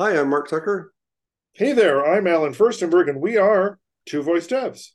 Hi, 0.00 0.18
I'm 0.18 0.28
Mark 0.28 0.48
Tucker. 0.48 0.92
Hey 1.52 1.72
there, 1.72 2.04
I'm 2.04 2.26
Allen 2.26 2.52
Firstenberg, 2.52 3.08
and 3.08 3.20
we 3.20 3.36
are 3.36 3.78
Two 4.06 4.24
Voice 4.24 4.48
Devs. 4.48 4.88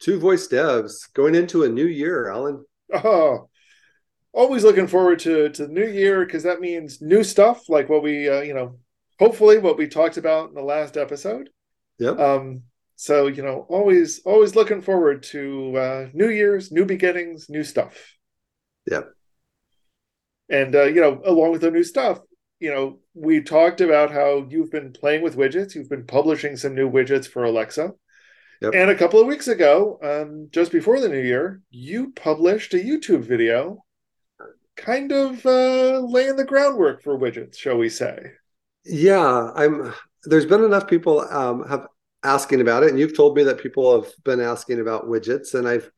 Two 0.00 0.18
Voice 0.18 0.48
Devs 0.48 1.12
going 1.14 1.36
into 1.36 1.62
a 1.62 1.68
new 1.68 1.86
year, 1.86 2.28
Allen. 2.28 2.64
Oh, 2.92 3.48
always 4.32 4.64
looking 4.64 4.88
forward 4.88 5.20
to, 5.20 5.50
to 5.50 5.66
the 5.68 5.72
new 5.72 5.86
year 5.86 6.24
because 6.24 6.42
that 6.42 6.60
means 6.60 7.00
new 7.00 7.22
stuff 7.22 7.68
like 7.68 7.88
what 7.88 8.02
we, 8.02 8.28
uh, 8.28 8.40
you 8.40 8.52
know, 8.52 8.80
hopefully 9.20 9.58
what 9.58 9.78
we 9.78 9.86
talked 9.86 10.16
about 10.16 10.48
in 10.48 10.56
the 10.56 10.62
last 10.62 10.96
episode. 10.96 11.48
Yep. 12.00 12.18
Um, 12.18 12.62
so, 12.96 13.28
you 13.28 13.44
know, 13.44 13.66
always, 13.68 14.20
always 14.24 14.56
looking 14.56 14.82
forward 14.82 15.22
to 15.30 15.76
uh, 15.76 16.08
New 16.12 16.28
Year's, 16.28 16.72
new 16.72 16.84
beginnings, 16.84 17.48
new 17.48 17.62
stuff. 17.62 18.16
Yep. 18.90 19.12
And, 20.48 20.74
uh, 20.74 20.86
you 20.86 21.00
know, 21.00 21.22
along 21.24 21.52
with 21.52 21.60
the 21.60 21.70
new 21.70 21.84
stuff, 21.84 22.18
you 22.60 22.70
know, 22.70 22.98
we 23.14 23.42
talked 23.42 23.80
about 23.80 24.12
how 24.12 24.46
you've 24.48 24.70
been 24.70 24.92
playing 24.92 25.22
with 25.22 25.36
widgets. 25.36 25.74
You've 25.74 25.88
been 25.88 26.06
publishing 26.06 26.56
some 26.56 26.74
new 26.74 26.90
widgets 26.90 27.26
for 27.26 27.44
Alexa. 27.44 27.92
Yep. 28.60 28.74
And 28.74 28.90
a 28.90 28.94
couple 28.94 29.18
of 29.18 29.26
weeks 29.26 29.48
ago, 29.48 29.98
um, 30.02 30.48
just 30.52 30.70
before 30.70 31.00
the 31.00 31.08
new 31.08 31.20
year, 31.20 31.62
you 31.70 32.12
published 32.12 32.74
a 32.74 32.76
YouTube 32.76 33.22
video 33.22 33.82
kind 34.76 35.10
of 35.12 35.44
uh, 35.46 36.00
laying 36.00 36.36
the 36.36 36.44
groundwork 36.44 37.02
for 37.02 37.18
widgets, 37.18 37.56
shall 37.56 37.78
we 37.78 37.88
say. 37.88 38.32
Yeah, 38.84 39.50
I'm 39.54 39.94
there's 40.24 40.46
been 40.46 40.64
enough 40.64 40.86
people 40.86 41.20
um, 41.20 41.66
have 41.66 41.86
asking 42.22 42.60
about 42.60 42.82
it 42.82 42.90
and 42.90 42.98
you've 42.98 43.16
told 43.16 43.34
me 43.34 43.42
that 43.44 43.62
people 43.62 43.98
have 43.98 44.12
been 44.24 44.40
asking 44.40 44.78
about 44.78 45.06
widgets 45.06 45.54
and 45.54 45.66
I've 45.66 45.90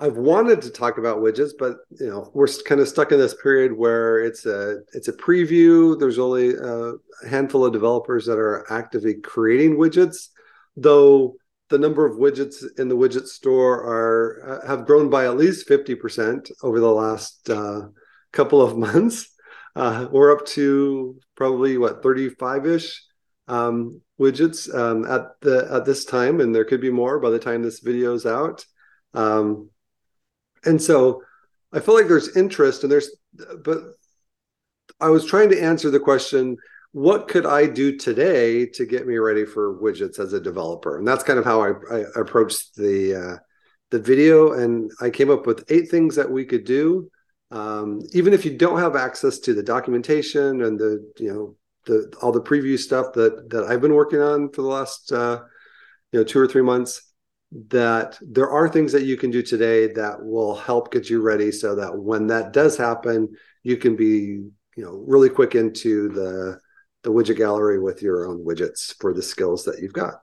I've 0.00 0.16
wanted 0.16 0.62
to 0.62 0.70
talk 0.70 0.96
about 0.96 1.18
widgets, 1.18 1.50
but 1.58 1.76
you 1.90 2.08
know 2.08 2.30
we're 2.32 2.48
kind 2.64 2.80
of 2.80 2.88
stuck 2.88 3.12
in 3.12 3.18
this 3.18 3.34
period 3.34 3.76
where 3.76 4.18
it's 4.18 4.46
a 4.46 4.80
it's 4.94 5.08
a 5.08 5.12
preview. 5.12 5.98
There's 5.98 6.18
only 6.18 6.54
a 6.54 6.94
handful 7.28 7.66
of 7.66 7.72
developers 7.74 8.24
that 8.24 8.38
are 8.38 8.64
actively 8.72 9.14
creating 9.14 9.76
widgets, 9.76 10.28
though 10.74 11.36
the 11.68 11.78
number 11.78 12.06
of 12.06 12.16
widgets 12.16 12.64
in 12.78 12.88
the 12.88 12.96
widget 12.96 13.26
store 13.26 13.74
are 13.74 14.62
uh, 14.62 14.66
have 14.66 14.86
grown 14.86 15.10
by 15.10 15.26
at 15.26 15.36
least 15.36 15.68
fifty 15.68 15.94
percent 15.94 16.50
over 16.62 16.80
the 16.80 16.90
last 16.90 17.50
uh, 17.50 17.82
couple 18.32 18.62
of 18.62 18.78
months. 18.86 19.28
Uh, 19.76 20.08
we're 20.10 20.32
up 20.32 20.46
to 20.46 21.20
probably 21.36 21.76
what 21.76 22.02
thirty 22.02 22.30
five 22.30 22.66
ish 22.66 23.02
um, 23.48 24.00
widgets 24.18 24.74
um, 24.74 25.04
at 25.04 25.38
the 25.42 25.68
at 25.70 25.84
this 25.84 26.06
time, 26.06 26.40
and 26.40 26.54
there 26.54 26.64
could 26.64 26.80
be 26.80 26.90
more 26.90 27.20
by 27.20 27.28
the 27.28 27.38
time 27.38 27.62
this 27.62 27.80
video 27.80 28.14
is 28.14 28.24
out. 28.24 28.64
Um, 29.12 29.68
and 30.64 30.80
so 30.80 31.22
I 31.72 31.80
feel 31.80 31.94
like 31.94 32.08
there's 32.08 32.36
interest 32.36 32.82
and 32.82 32.92
there's, 32.92 33.10
but 33.64 33.78
I 35.00 35.08
was 35.08 35.24
trying 35.24 35.50
to 35.50 35.62
answer 35.62 35.90
the 35.90 36.00
question, 36.00 36.56
what 36.92 37.28
could 37.28 37.46
I 37.46 37.66
do 37.66 37.96
today 37.96 38.66
to 38.66 38.84
get 38.84 39.06
me 39.06 39.16
ready 39.18 39.44
for 39.44 39.80
widgets 39.80 40.18
as 40.18 40.32
a 40.32 40.40
developer? 40.40 40.98
And 40.98 41.06
that's 41.06 41.22
kind 41.22 41.38
of 41.38 41.44
how 41.44 41.62
I, 41.62 41.70
I 41.90 42.04
approached 42.16 42.74
the 42.74 43.14
uh, 43.14 43.36
the 43.90 43.98
video, 43.98 44.52
and 44.52 44.90
I 45.00 45.10
came 45.10 45.30
up 45.30 45.46
with 45.46 45.64
eight 45.68 45.90
things 45.90 46.16
that 46.16 46.30
we 46.30 46.44
could 46.44 46.64
do. 46.64 47.10
Um, 47.50 48.02
even 48.12 48.32
if 48.32 48.44
you 48.44 48.56
don't 48.56 48.78
have 48.78 48.94
access 48.94 49.38
to 49.40 49.54
the 49.54 49.62
documentation 49.62 50.62
and 50.62 50.78
the 50.78 51.12
you 51.18 51.32
know 51.32 51.56
the 51.86 52.12
all 52.22 52.32
the 52.32 52.42
preview 52.42 52.78
stuff 52.78 53.12
that 53.14 53.50
that 53.50 53.64
I've 53.64 53.80
been 53.80 53.94
working 53.94 54.20
on 54.20 54.50
for 54.50 54.62
the 54.62 54.68
last 54.68 55.12
uh, 55.12 55.40
you 56.12 56.20
know 56.20 56.24
two 56.24 56.40
or 56.40 56.46
three 56.46 56.62
months, 56.62 57.09
that 57.52 58.18
there 58.20 58.48
are 58.48 58.68
things 58.68 58.92
that 58.92 59.02
you 59.02 59.16
can 59.16 59.30
do 59.30 59.42
today 59.42 59.92
that 59.92 60.22
will 60.22 60.54
help 60.54 60.92
get 60.92 61.10
you 61.10 61.20
ready 61.20 61.50
so 61.50 61.74
that 61.74 61.96
when 61.96 62.28
that 62.28 62.52
does 62.52 62.76
happen 62.76 63.28
you 63.64 63.76
can 63.76 63.96
be 63.96 64.40
you 64.76 64.84
know 64.84 65.02
really 65.06 65.28
quick 65.28 65.54
into 65.54 66.08
the 66.10 66.58
the 67.02 67.10
widget 67.10 67.36
gallery 67.36 67.80
with 67.80 68.02
your 68.02 68.26
own 68.26 68.44
widgets 68.44 68.94
for 69.00 69.14
the 69.14 69.22
skills 69.22 69.64
that 69.64 69.80
you've 69.80 69.92
got. 69.92 70.14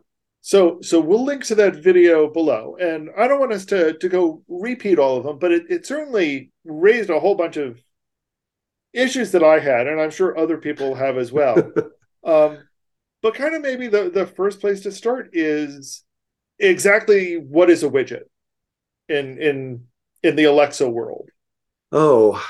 So 0.41 0.79
so 0.81 0.99
we'll 0.99 1.25
link 1.25 1.43
to 1.45 1.55
that 1.55 1.75
video 1.75 2.31
below. 2.31 2.77
And 2.79 3.09
i 3.17 3.27
don't 3.27 3.39
want 3.39 3.53
us 3.53 3.65
to 3.65 3.97
to 3.97 4.09
go 4.09 4.43
repeat 4.47 4.99
all 4.99 5.17
of 5.17 5.23
them 5.23 5.37
but 5.39 5.51
it, 5.51 5.63
it 5.69 5.85
certainly 5.85 6.51
raised 6.63 7.09
a 7.09 7.19
whole 7.19 7.35
bunch 7.35 7.57
of 7.57 7.79
issues 8.93 9.31
that 9.31 9.43
i 9.43 9.59
had 9.59 9.85
and 9.85 9.99
i'm 9.99 10.09
sure 10.09 10.37
other 10.37 10.57
people 10.57 10.95
have 10.95 11.17
as 11.17 11.31
well. 11.31 11.71
Um 12.23 12.57
but 13.21 13.35
kind 13.35 13.55
of 13.55 13.61
maybe 13.61 13.87
the 13.87 14.09
the 14.09 14.25
first 14.25 14.59
place 14.59 14.81
to 14.81 14.91
start 14.91 15.29
is 15.33 16.03
exactly 16.59 17.35
what 17.35 17.69
is 17.69 17.83
a 17.83 17.89
widget 17.89 18.23
in 19.09 19.41
in 19.41 19.85
in 20.23 20.35
the 20.35 20.45
Alexa 20.45 20.89
world? 20.89 21.29
Oh, 21.91 22.43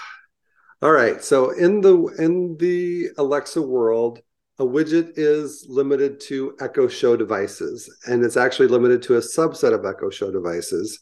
all 0.81 0.91
right. 0.91 1.23
So 1.23 1.51
in 1.51 1.81
the 1.81 1.95
in 2.19 2.57
the 2.57 3.09
Alexa 3.17 3.61
world, 3.61 4.21
a 4.59 4.63
widget 4.63 5.13
is 5.15 5.65
limited 5.69 6.19
to 6.21 6.55
Echo 6.59 6.87
Show 6.87 7.15
devices, 7.15 7.89
and 8.07 8.23
it's 8.23 8.37
actually 8.37 8.67
limited 8.67 9.01
to 9.03 9.15
a 9.15 9.21
subset 9.21 9.73
of 9.73 9.85
Echo 9.85 10.09
Show 10.09 10.31
devices. 10.31 10.99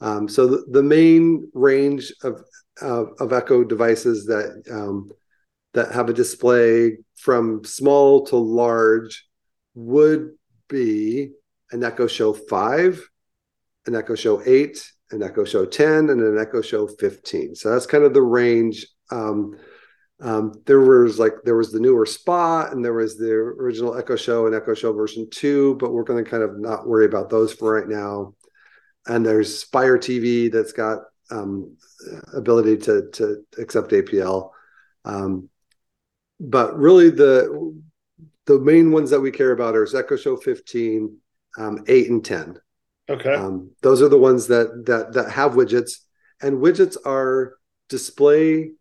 Um, 0.00 0.28
so 0.28 0.46
the, 0.46 0.64
the, 0.70 0.82
main 0.82 1.50
range 1.54 2.12
of, 2.22 2.44
of, 2.82 3.08
of 3.18 3.32
Echo 3.32 3.64
devices 3.64 4.26
that 4.26 4.62
um, 4.70 5.10
that 5.72 5.92
have 5.92 6.10
a 6.10 6.14
display 6.14 6.98
from 7.16 7.64
small 7.64 8.26
to 8.26 8.36
large 8.36 9.26
would 9.74 10.32
be 10.68 11.30
an 11.72 11.84
Echo 11.84 12.06
Show 12.06 12.32
5, 12.32 13.08
an 13.86 13.94
Echo 13.94 14.14
Show 14.14 14.42
8, 14.44 14.92
an 15.10 15.22
Echo 15.22 15.44
Show 15.44 15.64
10, 15.64 16.10
and 16.10 16.20
an 16.20 16.38
Echo 16.38 16.60
Show 16.60 16.86
15. 16.86 17.54
So 17.54 17.70
that's 17.70 17.86
kind 17.86 18.04
of 18.04 18.14
the 18.14 18.22
range. 18.22 18.86
Um, 19.10 19.56
um, 20.20 20.54
there 20.64 20.80
was 20.80 21.18
like 21.18 21.32
there 21.44 21.56
was 21.56 21.72
the 21.72 21.80
newer 21.80 22.06
Spot, 22.06 22.72
and 22.72 22.84
there 22.84 22.94
was 22.94 23.18
the 23.18 23.30
original 23.30 23.96
Echo 23.96 24.16
Show 24.16 24.46
and 24.46 24.54
Echo 24.54 24.74
Show 24.74 24.92
version 24.92 25.28
2, 25.30 25.76
but 25.76 25.92
we're 25.92 26.04
going 26.04 26.24
to 26.24 26.30
kind 26.30 26.42
of 26.42 26.58
not 26.58 26.86
worry 26.86 27.04
about 27.04 27.28
those 27.28 27.52
for 27.52 27.74
right 27.74 27.88
now. 27.88 28.34
And 29.06 29.24
there's 29.24 29.64
Fire 29.64 29.98
TV 29.98 30.50
that's 30.50 30.72
got 30.72 31.00
um, 31.30 31.76
ability 32.34 32.78
to 32.78 33.10
to 33.12 33.44
accept 33.58 33.90
APL. 33.90 34.50
Um, 35.04 35.50
but 36.40 36.76
really 36.76 37.10
the 37.10 37.74
the 38.46 38.58
main 38.58 38.92
ones 38.92 39.10
that 39.10 39.20
we 39.20 39.30
care 39.30 39.52
about 39.52 39.76
are 39.76 39.86
Echo 39.96 40.16
Show 40.16 40.36
15, 40.36 41.16
um, 41.56 41.84
eight 41.88 42.10
and 42.10 42.24
ten. 42.24 42.58
Okay. 43.08 43.34
Um, 43.34 43.70
those 43.82 44.02
are 44.02 44.08
the 44.08 44.18
ones 44.18 44.48
that 44.48 44.84
that 44.86 45.12
that 45.12 45.30
have 45.30 45.52
widgets, 45.52 46.00
and 46.42 46.62
widgets 46.62 46.96
are 47.04 47.56
display 47.88 48.72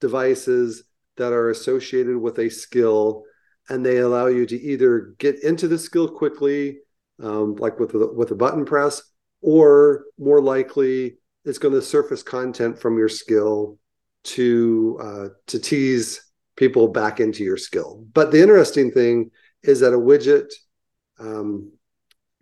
devices 0.00 0.84
that 1.16 1.32
are 1.32 1.50
associated 1.50 2.16
with 2.16 2.38
a 2.38 2.48
skill, 2.50 3.24
and 3.68 3.84
they 3.84 3.98
allow 3.98 4.26
you 4.26 4.46
to 4.46 4.60
either 4.60 5.14
get 5.18 5.42
into 5.42 5.68
the 5.68 5.78
skill 5.78 6.08
quickly, 6.08 6.78
um, 7.22 7.56
like 7.56 7.78
with 7.78 7.94
a, 7.94 8.12
with 8.14 8.30
a 8.30 8.34
button 8.34 8.64
press, 8.64 9.02
or 9.40 10.04
more 10.18 10.40
likely 10.42 11.18
it's 11.44 11.58
going 11.58 11.74
to 11.74 11.82
surface 11.82 12.22
content 12.22 12.78
from 12.78 12.98
your 12.98 13.08
skill 13.08 13.78
to 14.24 14.98
uh, 15.00 15.28
to 15.46 15.58
tease 15.58 16.22
people 16.56 16.88
back 16.88 17.20
into 17.20 17.44
your 17.44 17.56
skill. 17.56 18.04
But 18.12 18.32
the 18.32 18.42
interesting 18.42 18.90
thing 18.90 19.30
is 19.62 19.80
that 19.80 19.92
a 19.92 19.98
widget 19.98 20.50
um, 21.18 21.72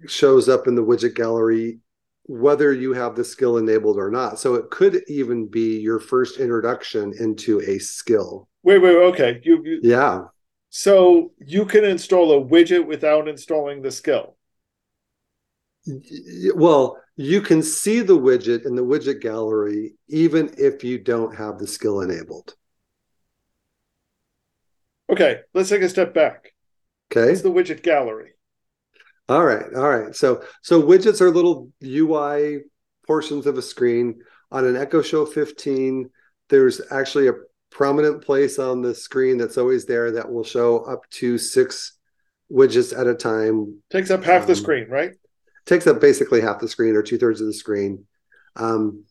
shows 0.07 0.49
up 0.49 0.67
in 0.67 0.75
the 0.75 0.85
widget 0.85 1.15
gallery 1.15 1.81
whether 2.27 2.73
you 2.73 2.93
have 2.95 3.17
the 3.17 3.25
skill 3.25 3.59
enabled 3.59 3.99
or 3.99 4.11
not. 4.11 4.39
So 4.39 4.55
it 4.55 4.71
could 4.71 5.03
even 5.09 5.47
be 5.47 5.79
your 5.79 5.99
first 5.99 6.39
introduction 6.39 7.13
into 7.19 7.61
a 7.61 7.79
skill. 7.79 8.49
Wait, 8.63 8.79
wait, 8.79 8.97
okay. 8.97 9.41
You, 9.43 9.63
you, 9.63 9.81
yeah. 9.83 10.25
So 10.71 11.33
you 11.39 11.67
can 11.67 11.85
install 11.85 12.33
a 12.33 12.45
widget 12.45 12.87
without 12.87 13.29
installing 13.29 13.83
the 13.83 13.91
skill. 13.91 14.37
Well, 16.55 16.99
you 17.17 17.43
can 17.43 17.63
see 17.63 18.01
the 18.01 18.19
widget 18.19 18.65
in 18.65 18.75
the 18.75 18.85
widget 18.85 19.21
gallery 19.21 19.95
even 20.09 20.55
if 20.57 20.83
you 20.83 20.99
don't 20.99 21.37
have 21.37 21.59
the 21.59 21.67
skill 21.67 22.01
enabled. 22.01 22.55
Okay, 25.11 25.41
let's 25.53 25.69
take 25.69 25.83
a 25.83 25.89
step 25.91 26.15
back. 26.15 26.55
Okay. 27.13 27.31
It's 27.31 27.43
the 27.43 27.51
widget 27.51 27.83
gallery. 27.83 28.34
All 29.29 29.45
right, 29.45 29.65
all 29.75 29.89
right. 29.89 30.15
So 30.15 30.45
so 30.63 30.83
widgets 30.83 31.21
are 31.21 31.31
little 31.31 31.71
UI 31.83 32.61
portions 33.07 33.47
of 33.47 33.59
a 33.59 33.63
screen. 33.63 34.21
On 34.51 34.65
an 34.65 34.77
Echo 34.77 35.03
Show 35.03 35.27
15, 35.27 36.11
there's 36.49 36.81
actually 36.91 37.29
a 37.29 37.35
prominent 37.71 38.25
place 38.25 38.59
on 38.59 38.83
the 38.83 38.95
screen 38.95 39.37
that's 39.37 39.59
always 39.59 39.85
there 39.87 40.13
that 40.13 40.31
will 40.31 40.45
show 40.45 40.79
up 40.85 41.09
to 41.11 41.39
six 41.39 41.99
widgets 42.51 42.99
at 42.99 43.07
a 43.07 43.15
time. 43.15 43.83
Takes 43.91 44.11
up 44.11 44.23
half 44.23 44.43
um, 44.43 44.49
the 44.49 44.57
screen, 44.57 44.89
right? 44.89 45.13
Takes 45.67 45.87
up 45.87 46.01
basically 46.01 46.41
half 46.41 46.61
the 46.61 46.69
screen 46.69 46.95
or 46.95 47.03
two 47.03 47.19
thirds 47.19 47.41
of 47.41 47.47
the 47.47 47.55
screen. 47.55 48.05
Um, 48.57 49.05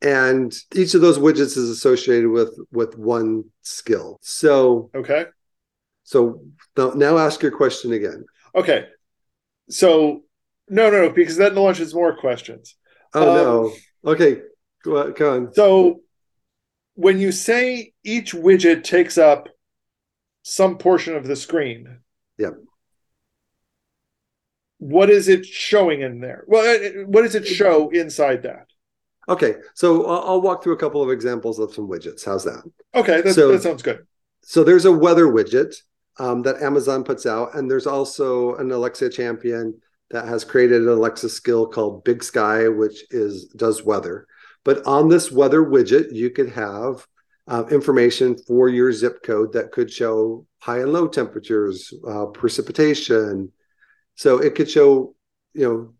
and 0.00 0.54
each 0.74 0.94
of 0.94 1.00
those 1.00 1.18
widgets 1.18 1.56
is 1.56 1.70
associated 1.70 2.28
with 2.28 2.56
with 2.70 2.96
one 2.96 3.44
skill. 3.62 4.18
So 4.22 4.90
okay. 4.94 5.26
So 6.04 6.42
now 6.76 7.16
ask 7.16 7.42
your 7.42 7.50
question 7.50 7.92
again. 7.94 8.26
Okay. 8.54 8.86
So 9.68 10.22
no, 10.68 10.90
no, 10.90 11.06
no, 11.06 11.10
because 11.10 11.36
that 11.36 11.54
launches 11.54 11.94
more 11.94 12.16
questions. 12.16 12.76
Oh 13.12 13.28
um, 13.30 13.36
no. 14.04 14.12
Okay, 14.12 14.40
go 14.82 14.98
on, 14.98 15.12
go 15.12 15.34
on. 15.34 15.54
So 15.54 16.00
when 16.94 17.18
you 17.18 17.32
say 17.32 17.92
each 18.04 18.32
widget 18.32 18.84
takes 18.84 19.18
up 19.18 19.48
some 20.42 20.78
portion 20.78 21.16
of 21.16 21.26
the 21.26 21.36
screen, 21.36 22.00
Yeah. 22.38 22.50
What 24.78 25.08
is 25.08 25.28
it 25.28 25.46
showing 25.46 26.02
in 26.02 26.20
there? 26.20 26.44
Well, 26.46 26.62
uh, 26.62 27.06
what 27.06 27.22
does 27.22 27.34
it 27.34 27.46
show 27.46 27.88
inside 27.90 28.42
that? 28.42 28.66
Okay, 29.28 29.54
so 29.74 30.04
I'll 30.04 30.42
walk 30.42 30.62
through 30.62 30.74
a 30.74 30.78
couple 30.78 31.02
of 31.02 31.10
examples 31.10 31.58
of 31.58 31.72
some 31.72 31.88
widgets. 31.88 32.24
How's 32.24 32.44
that? 32.44 32.62
Okay, 32.94 33.22
that, 33.22 33.34
so, 33.34 33.52
that 33.52 33.62
sounds 33.62 33.82
good. 33.82 34.06
So 34.42 34.62
there's 34.62 34.84
a 34.84 34.92
weather 34.92 35.26
widget 35.26 35.74
um, 36.18 36.42
that 36.42 36.62
Amazon 36.62 37.04
puts 37.04 37.26
out, 37.26 37.54
and 37.54 37.70
there's 37.70 37.86
also 37.86 38.54
an 38.56 38.70
Alexa 38.70 39.10
champion 39.10 39.80
that 40.10 40.28
has 40.28 40.44
created 40.44 40.82
an 40.82 40.88
Alexa 40.88 41.28
skill 41.28 41.66
called 41.66 42.04
Big 42.04 42.22
Sky, 42.22 42.68
which 42.68 43.04
is 43.10 43.46
does 43.56 43.84
weather. 43.84 44.26
But 44.64 44.86
on 44.86 45.08
this 45.08 45.30
weather 45.32 45.62
widget, 45.62 46.12
you 46.12 46.30
could 46.30 46.50
have 46.50 47.06
uh, 47.46 47.64
information 47.70 48.36
for 48.46 48.68
your 48.68 48.92
zip 48.92 49.22
code 49.22 49.52
that 49.52 49.72
could 49.72 49.92
show 49.92 50.46
high 50.58 50.80
and 50.80 50.92
low 50.92 51.08
temperatures, 51.08 51.92
uh, 52.08 52.26
precipitation. 52.26 53.52
So 54.14 54.38
it 54.38 54.54
could 54.54 54.70
show, 54.70 55.14
you 55.52 55.68
know, 55.68 55.94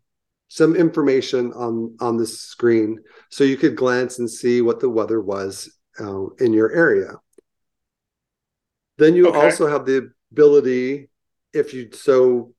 some 0.47 0.75
information 0.75 1.51
on 1.53 1.97
on 1.99 2.17
the 2.17 2.25
screen, 2.25 2.99
so 3.29 3.43
you 3.43 3.57
could 3.57 3.75
glance 3.75 4.19
and 4.19 4.29
see 4.29 4.61
what 4.61 4.79
the 4.79 4.89
weather 4.89 5.19
was 5.19 5.69
uh, 5.99 6.27
in 6.39 6.53
your 6.53 6.71
area. 6.71 7.15
Then 8.97 9.15
you 9.15 9.27
okay. 9.29 9.39
also 9.39 9.67
have 9.67 9.85
the 9.85 10.11
ability, 10.31 11.09
if 11.53 11.73
you 11.73 11.89
so 11.93 12.53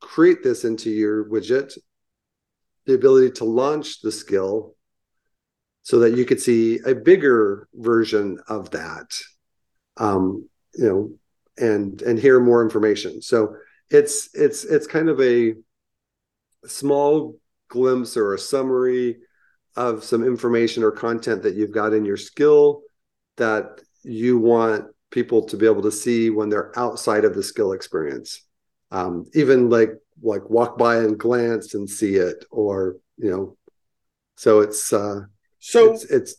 create 0.00 0.42
this 0.42 0.64
into 0.64 0.90
your 0.90 1.24
widget, 1.28 1.76
the 2.86 2.94
ability 2.94 3.30
to 3.32 3.44
launch 3.44 4.00
the 4.00 4.12
skill 4.12 4.74
so 5.82 6.00
that 6.00 6.16
you 6.16 6.24
could 6.24 6.40
see 6.40 6.80
a 6.84 6.94
bigger 6.94 7.68
version 7.74 8.38
of 8.48 8.70
that. 8.70 9.18
Um, 9.96 10.48
you 10.74 10.86
know, 10.86 11.10
and 11.56 12.00
and 12.02 12.18
hear 12.18 12.40
more 12.40 12.62
information. 12.62 13.20
So 13.20 13.56
it's 13.90 14.30
it's 14.34 14.64
it's 14.64 14.86
kind 14.86 15.08
of 15.08 15.20
a 15.20 15.54
small 16.66 17.38
glimpse 17.68 18.16
or 18.16 18.34
a 18.34 18.38
summary 18.38 19.18
of 19.76 20.04
some 20.04 20.24
information 20.24 20.82
or 20.82 20.90
content 20.90 21.42
that 21.42 21.54
you've 21.54 21.72
got 21.72 21.92
in 21.92 22.04
your 22.04 22.16
skill 22.16 22.82
that 23.36 23.80
you 24.02 24.38
want 24.38 24.86
people 25.10 25.42
to 25.46 25.56
be 25.56 25.66
able 25.66 25.82
to 25.82 25.92
see 25.92 26.30
when 26.30 26.48
they're 26.48 26.76
outside 26.78 27.24
of 27.24 27.34
the 27.34 27.42
skill 27.42 27.72
experience. 27.72 28.44
Um, 28.90 29.26
even 29.34 29.68
like 29.68 29.92
like 30.22 30.48
walk 30.48 30.78
by 30.78 30.96
and 30.96 31.18
glance 31.18 31.74
and 31.74 31.88
see 31.88 32.16
it 32.16 32.44
or 32.50 32.96
you 33.16 33.30
know. 33.30 33.56
So 34.36 34.60
it's 34.60 34.92
uh 34.92 35.22
so 35.58 35.92
it's, 35.92 36.04
it's 36.04 36.34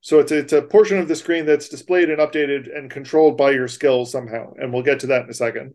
so 0.00 0.18
it's 0.18 0.32
it's 0.32 0.52
a 0.52 0.62
portion 0.62 0.98
of 0.98 1.08
the 1.08 1.16
screen 1.16 1.46
that's 1.46 1.68
displayed 1.68 2.10
and 2.10 2.18
updated 2.18 2.76
and 2.76 2.90
controlled 2.90 3.36
by 3.36 3.50
your 3.50 3.68
skills 3.68 4.10
somehow 4.10 4.52
and 4.56 4.72
we'll 4.72 4.82
get 4.82 5.00
to 5.00 5.08
that 5.08 5.24
in 5.24 5.30
a 5.30 5.34
second. 5.34 5.74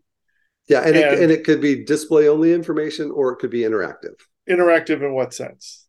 Yeah 0.68 0.80
and, 0.80 0.96
and, 0.96 0.96
it, 0.96 1.22
and 1.22 1.32
it 1.32 1.44
could 1.44 1.60
be 1.60 1.84
display 1.84 2.28
only 2.28 2.52
information 2.52 3.10
or 3.10 3.32
it 3.32 3.36
could 3.36 3.50
be 3.50 3.60
interactive. 3.60 4.14
Interactive 4.48 5.02
in 5.02 5.12
what 5.14 5.32
sense? 5.32 5.86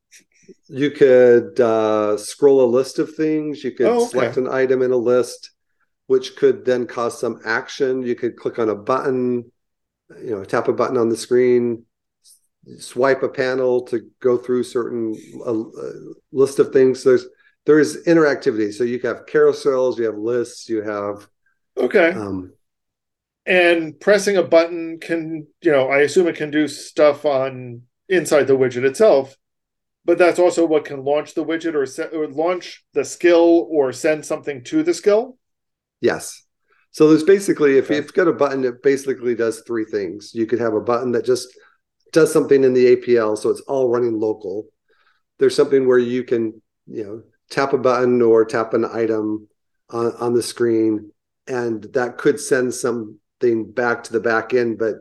You 0.67 0.91
could 0.91 1.59
uh, 1.59 2.17
scroll 2.17 2.63
a 2.63 2.69
list 2.69 2.99
of 2.99 3.15
things 3.15 3.63
you 3.63 3.71
could 3.71 3.87
oh, 3.87 4.01
okay. 4.01 4.09
select 4.09 4.37
an 4.37 4.47
item 4.47 4.81
in 4.81 4.91
a 4.91 4.97
list 4.97 5.51
which 6.07 6.35
could 6.35 6.65
then 6.65 6.85
cause 6.85 7.19
some 7.19 7.39
action. 7.45 8.03
You 8.03 8.15
could 8.15 8.35
click 8.35 8.59
on 8.59 8.69
a 8.69 8.75
button, 8.75 9.51
you 10.21 10.31
know, 10.31 10.43
tap 10.43 10.67
a 10.67 10.73
button 10.73 10.97
on 10.97 11.09
the 11.09 11.17
screen, 11.17 11.85
swipe 12.79 13.23
a 13.23 13.29
panel 13.29 13.81
to 13.83 14.09
go 14.19 14.37
through 14.37 14.63
certain 14.63 15.15
uh, 15.45 15.63
list 16.31 16.59
of 16.59 16.71
things. 16.71 17.03
There's 17.03 17.25
there's 17.65 18.03
interactivity. 18.03 18.73
So 18.73 18.83
you 18.83 18.99
have 18.99 19.25
carousels, 19.25 19.97
you 19.97 20.05
have 20.05 20.17
lists, 20.17 20.69
you 20.69 20.81
have 20.81 21.27
okay. 21.77 22.11
Um, 22.11 22.53
and 23.45 23.99
pressing 23.99 24.37
a 24.37 24.43
button 24.43 24.99
can, 24.99 25.47
you 25.61 25.71
know, 25.71 25.89
I 25.89 25.99
assume 25.99 26.27
it 26.27 26.35
can 26.35 26.49
do 26.49 26.67
stuff 26.67 27.25
on 27.25 27.83
inside 28.09 28.45
the 28.47 28.57
widget 28.57 28.85
itself, 28.85 29.35
but 30.03 30.17
that's 30.17 30.39
also 30.39 30.65
what 30.65 30.85
can 30.85 31.03
launch 31.03 31.35
the 31.35 31.45
widget 31.45 31.75
or, 31.75 31.85
set, 31.85 32.13
or 32.13 32.27
launch 32.27 32.83
the 32.93 33.05
skill 33.05 33.67
or 33.69 33.91
send 33.91 34.25
something 34.25 34.63
to 34.63 34.81
the 34.81 34.93
skill. 34.93 35.37
Yes. 36.05 36.43
So 36.91 37.09
there's 37.09 37.23
basically, 37.23 37.77
if 37.77 37.85
okay. 37.85 37.95
you've 37.95 38.13
got 38.13 38.27
a 38.27 38.33
button, 38.33 38.63
it 38.63 38.83
basically 38.83 39.33
does 39.33 39.61
three 39.61 39.85
things. 39.85 40.33
You 40.35 40.45
could 40.45 40.59
have 40.59 40.75
a 40.75 40.79
button 40.79 41.11
that 41.13 41.25
just 41.25 41.47
does 42.13 42.31
something 42.31 42.63
in 42.63 42.73
the 42.73 42.95
APL, 42.95 43.35
so 43.37 43.49
it's 43.49 43.61
all 43.61 43.89
running 43.89 44.19
local. 44.19 44.67
There's 45.39 45.55
something 45.55 45.87
where 45.87 45.97
you 45.97 46.23
can, 46.23 46.61
you 46.85 47.03
know, 47.03 47.23
tap 47.49 47.73
a 47.73 47.79
button 47.79 48.21
or 48.21 48.45
tap 48.45 48.75
an 48.75 48.85
item 48.85 49.47
on, 49.89 50.13
on 50.19 50.33
the 50.35 50.43
screen, 50.43 51.11
and 51.47 51.83
that 51.93 52.17
could 52.17 52.39
send 52.39 52.73
something 52.73 53.71
back 53.71 54.03
to 54.03 54.13
the 54.13 54.19
back 54.19 54.53
end, 54.53 54.77
but 54.77 54.95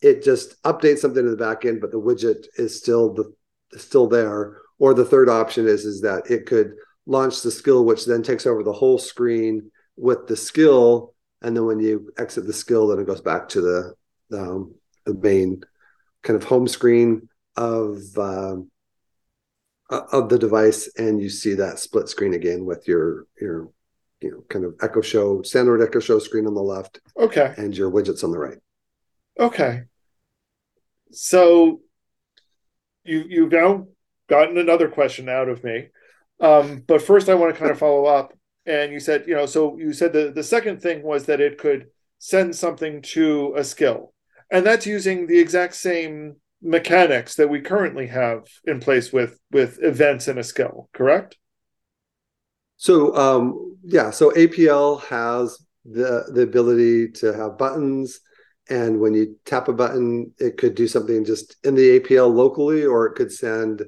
it 0.00 0.22
just 0.22 0.62
updates 0.62 0.98
something 0.98 1.24
to 1.24 1.30
the 1.30 1.36
back 1.36 1.64
end, 1.64 1.80
but 1.80 1.90
the 1.90 2.00
widget 2.00 2.46
is 2.56 2.78
still 2.78 3.12
the 3.12 3.34
still 3.78 4.06
there. 4.06 4.58
Or 4.78 4.94
the 4.94 5.04
third 5.04 5.28
option 5.28 5.66
is 5.66 5.84
is 5.84 6.00
that 6.02 6.30
it 6.30 6.46
could 6.46 6.74
launch 7.06 7.42
the 7.42 7.50
skill, 7.50 7.84
which 7.84 8.06
then 8.06 8.22
takes 8.22 8.46
over 8.46 8.62
the 8.62 8.72
whole 8.72 8.98
screen 8.98 9.70
with 9.96 10.26
the 10.26 10.36
skill, 10.36 11.14
and 11.42 11.56
then 11.56 11.66
when 11.66 11.80
you 11.80 12.12
exit 12.18 12.46
the 12.46 12.52
skill, 12.52 12.88
then 12.88 12.98
it 12.98 13.06
goes 13.06 13.20
back 13.20 13.48
to 13.50 13.60
the 13.60 13.94
um, 14.38 14.74
the 15.04 15.14
main 15.14 15.62
kind 16.22 16.36
of 16.36 16.44
home 16.44 16.66
screen 16.66 17.28
of 17.56 18.00
uh, 18.16 18.56
of 19.90 20.28
the 20.28 20.38
device, 20.38 20.88
and 20.96 21.20
you 21.20 21.28
see 21.28 21.54
that 21.54 21.78
split 21.78 22.08
screen 22.08 22.34
again 22.34 22.64
with 22.64 22.88
your 22.88 23.26
your 23.40 23.70
you 24.20 24.30
know 24.30 24.44
kind 24.48 24.64
of 24.64 24.74
Echo 24.82 25.00
Show 25.00 25.42
standard 25.42 25.82
Echo 25.82 26.00
Show 26.00 26.18
screen 26.18 26.46
on 26.46 26.54
the 26.54 26.62
left, 26.62 27.00
okay, 27.16 27.54
and 27.56 27.76
your 27.76 27.90
widgets 27.90 28.24
on 28.24 28.32
the 28.32 28.38
right. 28.38 28.58
Okay, 29.38 29.82
so 31.12 31.80
you 33.04 33.24
you've 33.28 33.52
now 33.52 33.86
gotten 34.28 34.56
another 34.58 34.88
question 34.88 35.28
out 35.28 35.48
of 35.48 35.62
me, 35.62 35.88
um, 36.40 36.82
but 36.86 37.02
first 37.02 37.28
I 37.28 37.34
want 37.34 37.54
to 37.54 37.58
kind 37.58 37.70
of 37.70 37.78
follow 37.78 38.06
up 38.06 38.33
and 38.66 38.92
you 38.92 39.00
said 39.00 39.24
you 39.26 39.34
know 39.34 39.46
so 39.46 39.76
you 39.78 39.92
said 39.92 40.12
the, 40.12 40.32
the 40.34 40.42
second 40.42 40.80
thing 40.80 41.02
was 41.02 41.26
that 41.26 41.40
it 41.40 41.58
could 41.58 41.86
send 42.24 42.56
something 42.56 43.02
to 43.02 43.52
a 43.54 43.62
skill. 43.62 44.14
And 44.50 44.64
that's 44.64 44.86
using 44.86 45.26
the 45.26 45.38
exact 45.38 45.74
same 45.74 46.36
mechanics 46.62 47.34
that 47.34 47.50
we 47.50 47.60
currently 47.60 48.06
have 48.06 48.46
in 48.64 48.80
place 48.80 49.12
with 49.12 49.38
with 49.52 49.78
events 49.82 50.26
in 50.26 50.38
a 50.38 50.42
skill 50.42 50.88
correct? 50.94 51.36
So 52.76 53.14
um 53.14 53.76
yeah 53.82 54.10
so 54.10 54.30
apl 54.30 55.02
has 55.02 55.58
the 55.84 56.24
the 56.32 56.42
ability 56.42 57.08
to 57.20 57.34
have 57.34 57.58
buttons. 57.58 58.20
And 58.70 58.98
when 58.98 59.12
you 59.12 59.36
tap 59.44 59.68
a 59.68 59.74
button 59.74 60.32
it 60.38 60.56
could 60.56 60.74
do 60.74 60.88
something 60.88 61.26
just 61.26 61.56
in 61.62 61.74
the 61.74 62.00
apl 62.00 62.34
locally 62.34 62.86
or 62.86 63.06
it 63.06 63.16
could 63.16 63.32
send 63.32 63.82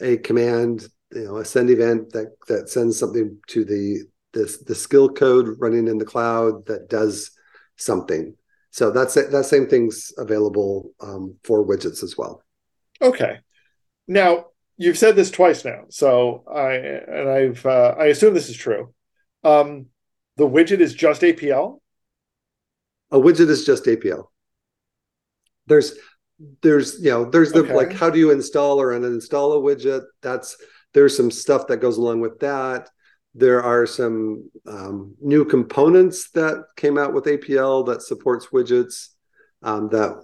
a 0.00 0.18
command 0.18 0.86
you 1.12 1.24
know 1.24 1.38
a 1.38 1.44
send 1.44 1.68
event 1.70 2.12
that 2.12 2.28
that 2.46 2.68
sends 2.68 2.96
something 2.96 3.38
to 3.48 3.64
the 3.64 4.04
this 4.32 4.58
the 4.58 4.74
skill 4.74 5.08
code 5.08 5.56
running 5.58 5.88
in 5.88 5.98
the 5.98 6.04
cloud 6.04 6.66
that 6.66 6.88
does 6.88 7.30
something. 7.76 8.34
So 8.70 8.90
that's 8.90 9.14
that 9.14 9.44
same 9.44 9.66
thing's 9.66 10.12
available 10.16 10.92
um, 11.00 11.36
for 11.44 11.66
widgets 11.66 12.02
as 12.02 12.16
well. 12.16 12.42
Okay. 13.00 13.38
Now 14.08 14.46
you've 14.76 14.98
said 14.98 15.16
this 15.16 15.30
twice 15.30 15.64
now, 15.64 15.84
so 15.90 16.44
I 16.52 16.72
and 16.74 17.28
I've 17.28 17.66
uh, 17.66 17.94
I 17.98 18.06
assume 18.06 18.34
this 18.34 18.48
is 18.48 18.56
true. 18.56 18.94
Um, 19.44 19.86
the 20.36 20.48
widget 20.48 20.80
is 20.80 20.94
just 20.94 21.22
APL. 21.22 21.80
A 23.10 23.18
widget 23.18 23.50
is 23.50 23.66
just 23.66 23.84
APL. 23.84 24.26
There's 25.66 25.94
there's 26.62 26.98
you 27.00 27.10
know 27.10 27.24
there's 27.24 27.52
the 27.52 27.60
okay. 27.60 27.74
like 27.74 27.92
how 27.92 28.10
do 28.10 28.18
you 28.18 28.30
install 28.30 28.80
or 28.80 28.92
uninstall 28.92 29.56
a 29.56 29.60
widget? 29.60 30.04
That's 30.22 30.56
there's 30.94 31.16
some 31.16 31.30
stuff 31.30 31.66
that 31.66 31.78
goes 31.78 31.98
along 31.98 32.20
with 32.20 32.40
that. 32.40 32.88
There 33.34 33.62
are 33.62 33.86
some 33.86 34.50
um, 34.66 35.14
new 35.20 35.44
components 35.44 36.30
that 36.32 36.64
came 36.76 36.98
out 36.98 37.14
with 37.14 37.24
APL 37.24 37.86
that 37.86 38.02
supports 38.02 38.48
widgets 38.52 39.08
um, 39.62 39.88
that 39.88 40.22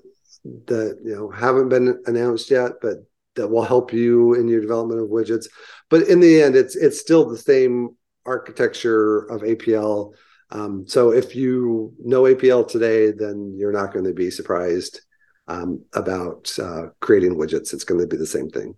that 0.67 0.99
you 1.05 1.15
know 1.15 1.31
haven't 1.31 1.69
been 1.69 2.01
announced 2.07 2.51
yet, 2.51 2.73
but 2.83 2.99
that 3.37 3.49
will 3.49 3.65
help 3.65 3.93
you 3.93 4.35
in 4.35 4.49
your 4.49 4.61
development 4.61 5.01
of 5.01 5.09
widgets. 5.09 5.47
But 5.89 6.09
in 6.09 6.21
the 6.21 6.43
end, 6.43 6.57
it's 6.57 6.77
it's 6.77 7.01
still 7.01 7.29
the 7.29 7.39
same 7.39 7.97
architecture 8.27 9.21
of 9.31 9.43
APL. 9.43 10.13
Um, 10.51 10.87
so 10.87 11.13
if 11.13 11.35
you 11.35 11.95
know 11.99 12.23
APL 12.23 12.69
today, 12.69 13.13
then 13.13 13.55
you're 13.57 13.73
not 13.73 13.93
going 13.93 14.05
to 14.05 14.15
be 14.15 14.31
surprised 14.31 15.01
um, 15.47 15.85
about 15.95 16.51
uh, 16.59 16.89
creating 17.01 17.37
widgets. 17.37 17.73
It's 17.73 17.85
going 17.85 18.01
to 18.01 18.07
be 18.07 18.17
the 18.17 18.27
same 18.27 18.51
thing. 18.51 18.75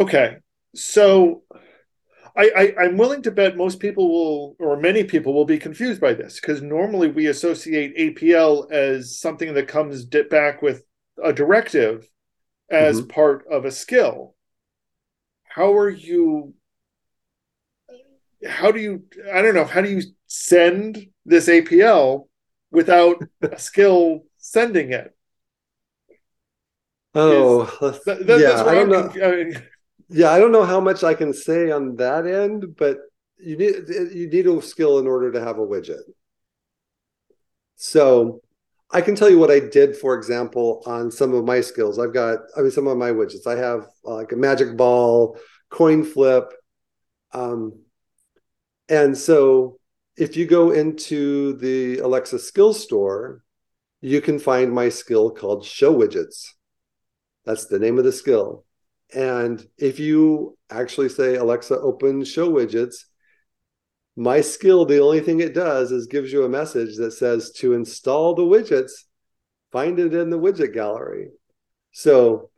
Okay, 0.00 0.36
so 0.74 1.42
I, 2.36 2.72
I 2.78 2.84
am 2.84 2.96
willing 2.96 3.22
to 3.22 3.30
bet 3.30 3.56
most 3.56 3.78
people 3.78 4.08
will 4.08 4.56
or 4.58 4.76
many 4.76 5.04
people 5.04 5.34
will 5.34 5.44
be 5.44 5.58
confused 5.58 6.00
by 6.00 6.14
this 6.14 6.40
because 6.40 6.62
normally 6.62 7.08
we 7.08 7.26
associate 7.26 7.96
APL 7.96 8.70
as 8.72 9.18
something 9.18 9.52
that 9.54 9.68
comes 9.68 10.04
back 10.04 10.62
with 10.62 10.84
a 11.22 11.32
directive 11.32 12.08
as 12.70 12.98
mm-hmm. 12.98 13.08
part 13.08 13.46
of 13.50 13.64
a 13.64 13.70
skill. 13.70 14.34
How 15.44 15.74
are 15.74 15.90
you? 15.90 16.54
How 18.46 18.72
do 18.72 18.80
you? 18.80 19.04
I 19.32 19.42
don't 19.42 19.54
know. 19.54 19.66
How 19.66 19.82
do 19.82 19.90
you 19.90 20.02
send 20.26 21.08
this 21.26 21.48
APL 21.48 22.28
without 22.70 23.22
a 23.42 23.58
skill 23.58 24.24
sending 24.38 24.92
it. 24.92 25.14
Oh, 27.14 27.64
That, 28.06 28.26
that, 28.26 28.40
yeah, 28.40 28.48
that's 28.48 28.60
I 28.62 28.74
don't 28.74 28.82
I'm 28.84 28.88
know. 28.88 29.08
conf- 29.08 29.22
I 29.22 29.30
mean, 29.30 29.62
Yeah, 30.12 30.30
I 30.30 30.38
don't 30.38 30.52
know 30.52 30.64
how 30.64 30.80
much 30.80 31.02
I 31.04 31.14
can 31.14 31.32
say 31.32 31.70
on 31.70 31.96
that 31.96 32.26
end, 32.26 32.76
but 32.76 32.98
you 33.38 33.56
need 33.56 33.88
you 34.14 34.28
need 34.28 34.46
a 34.46 34.62
skill 34.62 34.98
in 34.98 35.06
order 35.06 35.32
to 35.32 35.40
have 35.40 35.58
a 35.58 35.66
widget. 35.66 36.02
So 37.76 38.40
I 38.90 39.00
can 39.00 39.14
tell 39.14 39.30
you 39.30 39.38
what 39.38 39.50
I 39.50 39.58
did, 39.58 39.96
for 39.96 40.14
example, 40.14 40.82
on 40.84 41.10
some 41.10 41.34
of 41.34 41.44
my 41.46 41.62
skills. 41.62 41.98
I've 41.98 42.12
got, 42.12 42.40
I 42.56 42.60
mean, 42.60 42.70
some 42.70 42.86
of 42.86 42.98
my 42.98 43.10
widgets. 43.10 43.46
I 43.46 43.56
have 43.56 43.86
uh, 44.06 44.16
like 44.16 44.32
a 44.32 44.36
magic 44.36 44.76
ball, 44.76 45.38
coin 45.70 46.04
flip. 46.04 46.52
Um, 47.32 47.80
and 48.90 49.16
so 49.16 49.78
if 50.16 50.36
you 50.36 50.44
go 50.44 50.72
into 50.72 51.54
the 51.54 51.98
Alexa 52.00 52.38
skill 52.38 52.74
store, 52.74 53.42
you 54.02 54.20
can 54.20 54.38
find 54.38 54.72
my 54.72 54.90
skill 54.90 55.30
called 55.30 55.64
show 55.64 55.94
widgets. 55.94 56.48
That's 57.46 57.66
the 57.66 57.78
name 57.78 57.98
of 57.98 58.04
the 58.04 58.12
skill. 58.12 58.66
And 59.14 59.64
if 59.78 59.98
you 59.98 60.56
actually 60.70 61.08
say, 61.08 61.36
Alexa, 61.36 61.78
open 61.78 62.24
show 62.24 62.50
widgets, 62.50 63.04
my 64.16 64.40
skill, 64.40 64.84
the 64.84 65.00
only 65.00 65.20
thing 65.20 65.40
it 65.40 65.54
does 65.54 65.90
is 65.90 66.06
gives 66.06 66.32
you 66.32 66.44
a 66.44 66.48
message 66.48 66.96
that 66.96 67.12
says 67.12 67.50
to 67.52 67.72
install 67.72 68.34
the 68.34 68.42
widgets, 68.42 68.92
find 69.70 69.98
it 69.98 70.14
in 70.14 70.30
the 70.30 70.38
widget 70.38 70.74
gallery. 70.74 71.28
So 71.92 72.50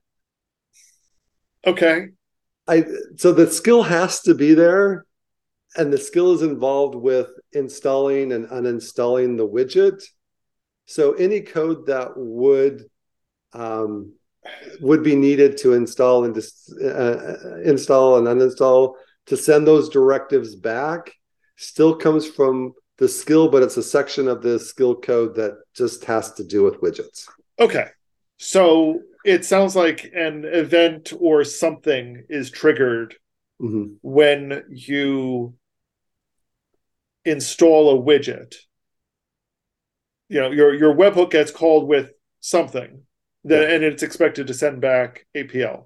okay. 1.67 2.09
I 2.67 2.85
so 3.17 3.33
the 3.33 3.51
skill 3.51 3.83
has 3.83 4.21
to 4.23 4.35
be 4.35 4.55
there, 4.55 5.07
and 5.77 5.93
the 5.93 5.99
skill 5.99 6.33
is 6.33 6.43
involved 6.43 6.97
with 6.97 7.29
installing 7.53 8.33
and 8.33 8.49
uninstalling 8.49 9.37
the 9.37 9.47
widget. 9.47 10.03
So 10.87 11.13
any 11.13 11.41
code 11.41 11.87
that 11.87 12.17
would 12.17 12.85
um, 13.53 14.15
would 14.81 15.03
be 15.03 15.17
needed 15.17 15.57
to 15.59 15.73
install 15.73 16.25
and 16.25 16.35
dis- 16.35 16.73
uh, 16.83 17.61
install 17.65 18.19
and 18.19 18.27
uninstall 18.27 18.95
to 19.27 19.37
send 19.37 19.67
those 19.67 19.89
directives 19.89 20.55
back 20.55 21.13
still 21.57 21.95
comes 21.95 22.29
from 22.29 22.75
the 22.99 23.09
skill, 23.09 23.49
but 23.49 23.63
it's 23.63 23.77
a 23.77 23.83
section 23.83 24.29
of 24.29 24.43
the 24.43 24.59
skill 24.59 24.95
code 24.95 25.35
that 25.37 25.59
just 25.75 26.05
has 26.05 26.33
to 26.33 26.45
do 26.45 26.63
with 26.63 26.81
widgets. 26.81 27.27
Okay. 27.59 27.87
So 28.39 29.01
it 29.25 29.45
sounds 29.45 29.75
like 29.75 30.11
an 30.15 30.45
event 30.45 31.13
or 31.19 31.45
something 31.45 32.25
is 32.29 32.51
triggered 32.51 33.15
Mhm. 33.63 33.97
when 34.03 34.65
you 34.69 35.55
install 37.25 37.97
a 37.99 38.03
widget. 38.03 38.55
You 40.29 40.41
know, 40.41 40.51
your 40.51 40.75
your 40.75 40.95
webhook 40.95 41.31
gets 41.31 41.51
called 41.51 41.89
with 41.89 42.11
something 42.41 43.04
Yeah. 43.45 43.63
and 43.63 43.85
it's 43.85 44.03
expected 44.03 44.47
to 44.47 44.55
send 44.55 44.81
back 44.81 45.27
APL. 45.37 45.85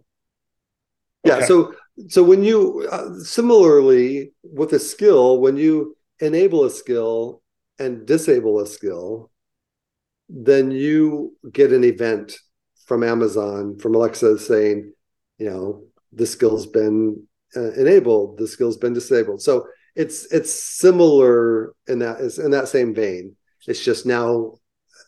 Yeah. 1.24 1.44
So 1.44 1.74
so 2.08 2.22
when 2.22 2.44
you 2.44 2.88
uh, 2.90 3.18
similarly 3.20 4.32
with 4.42 4.72
a 4.72 4.78
skill, 4.78 5.40
when 5.40 5.56
you 5.56 5.96
enable 6.20 6.64
a 6.64 6.70
skill 6.70 7.42
and 7.78 8.06
disable 8.06 8.60
a 8.60 8.66
skill, 8.66 9.30
then 10.28 10.70
you 10.70 11.36
get 11.52 11.72
an 11.72 11.84
event 11.84 12.38
from 12.86 13.02
Amazon 13.02 13.78
from 13.78 13.94
Alexa 13.94 14.38
saying, 14.38 14.92
you 15.38 15.50
know, 15.50 15.84
the 16.12 16.26
skill's 16.26 16.66
been 16.66 17.26
uh, 17.56 17.72
enabled, 17.72 18.38
the 18.38 18.46
skill's 18.46 18.76
been 18.76 18.92
disabled. 18.92 19.42
So 19.42 19.66
it's 19.96 20.32
it's 20.32 20.52
similar 20.52 21.74
in 21.88 21.98
that 21.98 22.20
is 22.20 22.38
in 22.38 22.52
that 22.52 22.68
same 22.68 22.94
vein. 22.94 23.36
It's 23.66 23.84
just 23.84 24.06
now 24.06 24.54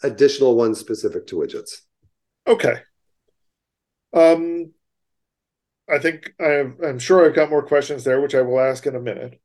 additional 0.03 0.57
ones 0.57 0.79
specific 0.79 1.27
to 1.29 1.37
widgets. 1.37 1.83
Okay. 2.51 2.75
Um, 4.13 4.73
I 5.89 6.01
think 6.01 6.35
I've, 6.41 6.75
I'm 6.85 6.99
sure 6.99 7.25
I've 7.25 7.35
got 7.35 7.49
more 7.49 7.63
questions 7.63 8.03
there, 8.03 8.21
which 8.21 8.35
I 8.35 8.43
will 8.43 8.59
ask 8.59 8.85
in 8.87 8.97
a 8.97 9.01
minute. 9.01 9.41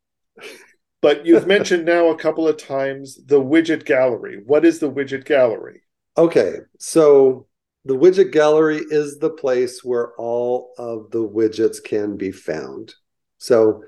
But 1.04 1.24
you've 1.24 1.46
mentioned 1.56 1.86
now 1.86 2.10
a 2.10 2.18
couple 2.18 2.48
of 2.48 2.58
times 2.58 3.24
the 3.24 3.40
widget 3.40 3.86
gallery. 3.86 4.42
What 4.44 4.66
is 4.66 4.80
the 4.80 4.92
widget 4.92 5.26
gallery? 5.26 5.84
Okay, 6.18 6.56
so 6.80 7.46
the 7.84 7.96
widget 7.96 8.32
gallery 8.32 8.82
is 8.90 9.20
the 9.20 9.30
place 9.30 9.84
where 9.84 10.14
all 10.18 10.74
of 10.80 11.12
the 11.12 11.28
widgets 11.28 11.84
can 11.84 12.18
be 12.18 12.32
found. 12.32 12.96
So 13.38 13.84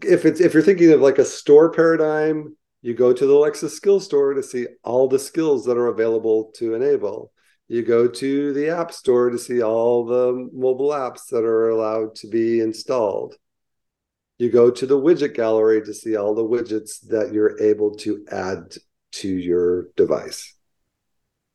if 0.00 0.24
it's 0.24 0.40
if 0.40 0.54
you're 0.54 0.62
thinking 0.62 0.90
of 0.92 1.02
like 1.02 1.18
a 1.18 1.24
store 1.24 1.70
paradigm, 1.70 2.56
you 2.80 2.94
go 2.94 3.12
to 3.12 3.26
the 3.26 3.34
Alexa 3.34 3.68
skill 3.68 4.00
store 4.00 4.32
to 4.32 4.42
see 4.42 4.68
all 4.84 5.06
the 5.06 5.18
skills 5.18 5.66
that 5.66 5.76
are 5.76 5.88
available 5.88 6.50
to 6.56 6.74
enable. 6.74 7.30
You 7.72 7.82
go 7.82 8.06
to 8.06 8.52
the 8.52 8.68
app 8.68 8.92
store 8.92 9.30
to 9.30 9.38
see 9.38 9.62
all 9.62 10.04
the 10.04 10.46
mobile 10.52 10.90
apps 10.90 11.28
that 11.30 11.42
are 11.42 11.70
allowed 11.70 12.14
to 12.16 12.28
be 12.28 12.60
installed. 12.60 13.34
You 14.36 14.50
go 14.50 14.70
to 14.70 14.84
the 14.84 15.00
widget 15.00 15.34
gallery 15.34 15.80
to 15.80 15.94
see 15.94 16.14
all 16.14 16.34
the 16.34 16.44
widgets 16.44 17.00
that 17.08 17.32
you're 17.32 17.58
able 17.62 17.94
to 18.00 18.26
add 18.30 18.74
to 19.12 19.28
your 19.28 19.84
device. 19.96 20.54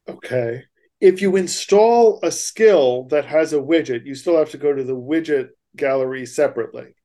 Okay. 0.10 0.64
If 1.00 1.22
you 1.22 1.36
install 1.36 2.20
a 2.24 2.32
skill 2.32 3.04
that 3.10 3.26
has 3.26 3.54
a 3.54 3.58
widget, 3.58 4.08
you 4.08 4.16
still 4.16 4.40
have 4.40 4.50
to 4.50 4.58
go 4.58 4.74
to 4.74 4.84
the 4.84 4.98
widget 4.98 5.50
gallery 5.76 6.26
separately. 6.26 6.96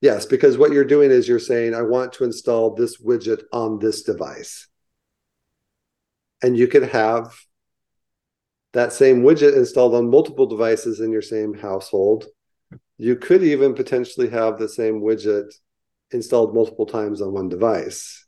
Yes, 0.00 0.24
because 0.24 0.56
what 0.56 0.72
you're 0.72 0.86
doing 0.86 1.10
is 1.10 1.28
you're 1.28 1.38
saying, 1.38 1.74
I 1.74 1.82
want 1.82 2.14
to 2.14 2.24
install 2.24 2.74
this 2.74 2.96
widget 2.96 3.42
on 3.52 3.78
this 3.78 4.04
device. 4.04 4.68
And 6.42 6.56
you 6.56 6.66
could 6.66 6.84
have 6.84 7.38
that 8.76 8.92
same 8.92 9.22
widget 9.22 9.56
installed 9.56 9.94
on 9.94 10.10
multiple 10.10 10.46
devices 10.46 11.00
in 11.00 11.10
your 11.10 11.22
same 11.22 11.54
household. 11.54 12.26
You 12.98 13.16
could 13.16 13.42
even 13.42 13.74
potentially 13.74 14.28
have 14.30 14.58
the 14.58 14.68
same 14.68 15.00
widget 15.00 15.52
installed 16.10 16.54
multiple 16.54 16.86
times 16.86 17.20
on 17.20 17.32
one 17.32 17.48
device 17.48 18.26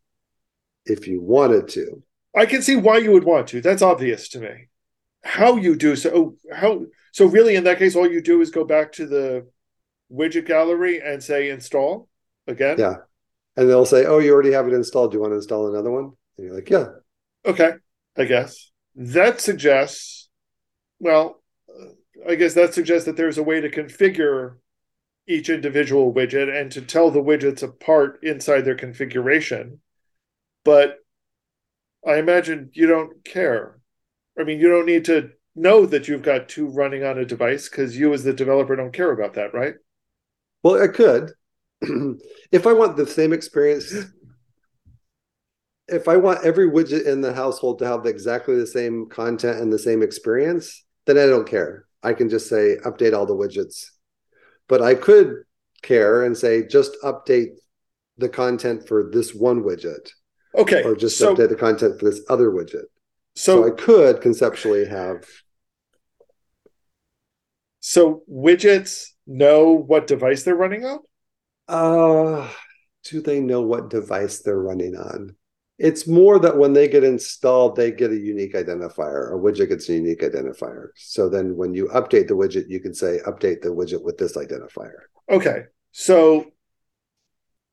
if 0.84 1.06
you 1.06 1.20
wanted 1.20 1.68
to. 1.68 2.02
I 2.36 2.46
can 2.46 2.62
see 2.62 2.76
why 2.76 2.98
you 2.98 3.12
would 3.12 3.24
want 3.24 3.48
to. 3.48 3.60
That's 3.60 3.82
obvious 3.82 4.28
to 4.30 4.40
me. 4.40 4.68
How 5.22 5.56
you 5.56 5.76
do 5.76 5.96
so? 5.96 6.10
oh, 6.14 6.54
How 6.54 6.86
so? 7.12 7.26
Really, 7.26 7.56
in 7.56 7.64
that 7.64 7.78
case, 7.78 7.96
all 7.96 8.10
you 8.10 8.20
do 8.20 8.40
is 8.40 8.50
go 8.50 8.64
back 8.64 8.92
to 8.92 9.06
the 9.06 9.46
widget 10.10 10.46
gallery 10.46 11.00
and 11.00 11.22
say 11.22 11.50
install 11.50 12.08
again. 12.46 12.76
Yeah. 12.78 12.96
And 13.56 13.68
they'll 13.68 13.86
say, 13.86 14.06
Oh, 14.06 14.18
you 14.18 14.32
already 14.32 14.52
have 14.52 14.68
it 14.68 14.72
installed. 14.74 15.10
Do 15.10 15.16
you 15.16 15.20
want 15.20 15.32
to 15.32 15.36
install 15.36 15.68
another 15.68 15.90
one? 15.90 16.12
And 16.36 16.46
you're 16.46 16.54
like, 16.54 16.70
Yeah. 16.70 16.86
Okay, 17.44 17.72
I 18.16 18.24
guess 18.24 18.70
that 18.94 19.40
suggests. 19.40 20.17
Well, 21.00 21.42
I 22.28 22.34
guess 22.34 22.54
that 22.54 22.74
suggests 22.74 23.06
that 23.06 23.16
there's 23.16 23.38
a 23.38 23.42
way 23.42 23.60
to 23.60 23.70
configure 23.70 24.56
each 25.28 25.50
individual 25.50 26.12
widget 26.12 26.54
and 26.54 26.72
to 26.72 26.80
tell 26.80 27.10
the 27.10 27.22
widgets 27.22 27.62
apart 27.62 28.18
inside 28.22 28.62
their 28.62 28.74
configuration. 28.74 29.80
But 30.64 30.98
I 32.06 32.16
imagine 32.16 32.70
you 32.72 32.86
don't 32.86 33.24
care. 33.24 33.78
I 34.38 34.44
mean, 34.44 34.60
you 34.60 34.68
don't 34.68 34.86
need 34.86 35.04
to 35.06 35.30
know 35.54 35.84
that 35.86 36.08
you've 36.08 36.22
got 36.22 36.48
two 36.48 36.68
running 36.68 37.04
on 37.04 37.18
a 37.18 37.24
device 37.24 37.68
because 37.68 37.98
you, 37.98 38.12
as 38.12 38.24
the 38.24 38.32
developer, 38.32 38.74
don't 38.76 38.92
care 38.92 39.10
about 39.10 39.34
that, 39.34 39.52
right? 39.52 39.74
Well, 40.62 40.82
I 40.82 40.88
could. 40.88 41.32
if 42.52 42.66
I 42.66 42.72
want 42.72 42.96
the 42.96 43.06
same 43.06 43.32
experience, 43.32 43.92
if 45.88 46.08
I 46.08 46.16
want 46.16 46.44
every 46.44 46.70
widget 46.70 47.06
in 47.06 47.20
the 47.20 47.34
household 47.34 47.78
to 47.80 47.86
have 47.86 48.06
exactly 48.06 48.56
the 48.56 48.66
same 48.66 49.08
content 49.08 49.60
and 49.60 49.72
the 49.72 49.78
same 49.78 50.02
experience, 50.02 50.84
then 51.08 51.16
I 51.18 51.26
don't 51.26 51.48
care. 51.48 51.86
I 52.02 52.12
can 52.12 52.28
just 52.28 52.48
say 52.48 52.76
update 52.84 53.14
all 53.14 53.26
the 53.26 53.34
widgets. 53.34 53.86
But 54.68 54.82
I 54.82 54.94
could 54.94 55.42
care 55.82 56.22
and 56.22 56.36
say 56.36 56.66
just 56.66 56.92
update 57.02 57.54
the 58.18 58.28
content 58.28 58.86
for 58.86 59.08
this 59.10 59.34
one 59.34 59.62
widget 59.62 60.10
Okay. 60.54 60.82
or 60.82 60.94
just 60.94 61.16
so, 61.16 61.34
update 61.34 61.48
the 61.48 61.56
content 61.56 61.98
for 61.98 62.10
this 62.10 62.20
other 62.28 62.50
widget. 62.50 62.84
So, 63.34 63.62
so 63.62 63.66
I 63.66 63.70
could 63.70 64.20
conceptually 64.20 64.86
have 64.86 65.24
so 67.80 68.22
widgets 68.30 69.06
know 69.26 69.70
what 69.72 70.06
device 70.06 70.42
they're 70.42 70.54
running 70.54 70.84
on. 70.84 70.98
Uh, 71.68 72.50
do 73.04 73.22
they 73.22 73.40
know 73.40 73.62
what 73.62 73.88
device 73.88 74.40
they're 74.40 74.60
running 74.60 74.96
on? 74.96 75.36
It's 75.78 76.08
more 76.08 76.40
that 76.40 76.56
when 76.56 76.72
they 76.72 76.88
get 76.88 77.04
installed, 77.04 77.76
they 77.76 77.92
get 77.92 78.10
a 78.10 78.16
unique 78.16 78.54
identifier. 78.54 79.32
A 79.32 79.38
widget 79.38 79.68
gets 79.68 79.88
a 79.88 79.94
unique 79.94 80.22
identifier. 80.22 80.88
So 80.96 81.28
then 81.28 81.56
when 81.56 81.72
you 81.72 81.86
update 81.88 82.26
the 82.26 82.34
widget, 82.34 82.68
you 82.68 82.80
can 82.80 82.94
say 82.94 83.20
update 83.26 83.62
the 83.62 83.68
widget 83.68 84.02
with 84.02 84.18
this 84.18 84.36
identifier. 84.36 85.02
Okay. 85.30 85.64
So, 85.92 86.46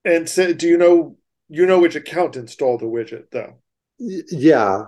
and 0.04 0.30
so, 0.30 0.54
do 0.54 0.68
you 0.68 0.78
know 0.78 1.18
you 1.50 1.66
know 1.66 1.80
which 1.80 1.96
account 1.96 2.36
installed 2.36 2.82
the 2.82 2.86
widget 2.86 3.32
though? 3.32 3.56
Y- 3.98 4.22
yeah. 4.32 4.84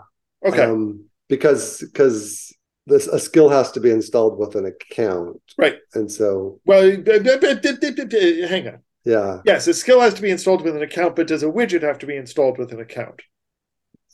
Okay. 0.45 0.63
Um, 0.63 1.05
because 1.27 1.79
because 1.79 2.53
this 2.85 3.07
a 3.07 3.19
skill 3.19 3.49
has 3.49 3.71
to 3.71 3.79
be 3.79 3.91
installed 3.91 4.37
with 4.39 4.55
an 4.55 4.65
account. 4.65 5.41
Right. 5.57 5.77
And 5.93 6.11
so 6.11 6.59
well, 6.65 6.83
hang 6.83 8.67
on. 8.67 8.79
Yeah. 9.07 9.41
Yes, 9.45 9.67
a 9.67 9.73
skill 9.73 10.01
has 10.01 10.13
to 10.15 10.21
be 10.21 10.29
installed 10.29 10.63
with 10.63 10.75
an 10.75 10.81
account, 10.81 11.15
but 11.15 11.27
does 11.27 11.41
a 11.41 11.47
widget 11.47 11.81
have 11.81 11.97
to 11.99 12.05
be 12.05 12.17
installed 12.17 12.57
with 12.57 12.73
an 12.73 12.81
account? 12.81 13.21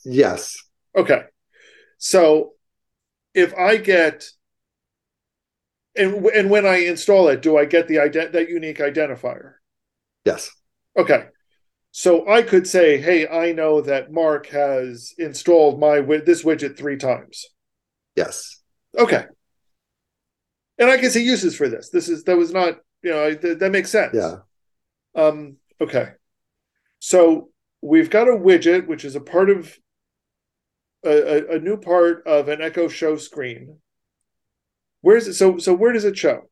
Yes. 0.04 0.56
Okay. 0.96 1.22
So 1.98 2.52
if 3.34 3.52
I 3.54 3.76
get 3.76 4.30
and 5.96 6.24
and 6.26 6.48
when 6.48 6.64
I 6.64 6.76
install 6.76 7.26
it, 7.26 7.42
do 7.42 7.58
I 7.58 7.64
get 7.64 7.88
the 7.88 7.96
ident- 7.96 8.32
that 8.32 8.48
unique 8.48 8.78
identifier? 8.78 9.54
Yes. 10.24 10.50
Okay. 10.96 11.26
So 11.90 12.28
I 12.28 12.42
could 12.42 12.68
say, 12.68 12.98
"Hey, 12.98 13.26
I 13.26 13.50
know 13.50 13.80
that 13.80 14.12
Mark 14.12 14.46
has 14.46 15.12
installed 15.18 15.80
my 15.80 16.00
this 16.00 16.44
widget 16.44 16.76
three 16.76 16.98
times." 16.98 17.46
Yes. 18.14 18.62
Okay. 18.96 19.24
And 20.78 20.88
I 20.88 20.98
can 20.98 21.10
see 21.10 21.24
uses 21.24 21.56
for 21.56 21.68
this. 21.68 21.90
This 21.90 22.08
is 22.08 22.22
that 22.24 22.36
was 22.36 22.52
not 22.52 22.78
you 23.02 23.10
know 23.10 23.34
th- 23.34 23.58
that 23.58 23.72
makes 23.72 23.90
sense. 23.90 24.14
Yeah. 24.14 24.36
Um. 25.14 25.56
Okay. 25.80 26.10
So 26.98 27.50
we've 27.82 28.10
got 28.10 28.28
a 28.28 28.32
widget 28.32 28.86
which 28.86 29.04
is 29.04 29.14
a 29.14 29.20
part 29.20 29.50
of 29.50 29.78
a, 31.04 31.56
a, 31.56 31.58
new 31.58 31.76
part 31.76 32.26
of 32.26 32.48
an 32.48 32.62
Echo 32.62 32.88
Show 32.88 33.16
screen. 33.16 33.78
Where's 35.02 35.28
it? 35.28 35.34
So 35.34 35.58
so 35.58 35.74
where 35.74 35.92
does 35.92 36.06
it 36.06 36.16
show? 36.16 36.48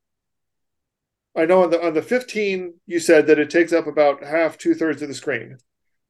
I 1.34 1.46
know 1.46 1.62
on 1.62 1.70
the 1.70 1.82
on 1.82 1.94
the 1.94 2.02
15 2.02 2.74
you 2.86 3.00
said 3.00 3.26
that 3.26 3.38
it 3.38 3.48
takes 3.48 3.72
up 3.72 3.86
about 3.86 4.22
half 4.22 4.58
two 4.58 4.74
thirds 4.74 5.00
of 5.00 5.08
the 5.08 5.14
screen. 5.14 5.56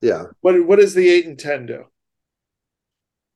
Yeah. 0.00 0.24
What 0.40 0.66
what 0.66 0.80
does 0.80 0.94
the 0.94 1.08
eight 1.08 1.26
and 1.26 1.38
ten 1.38 1.66
do? 1.66 1.84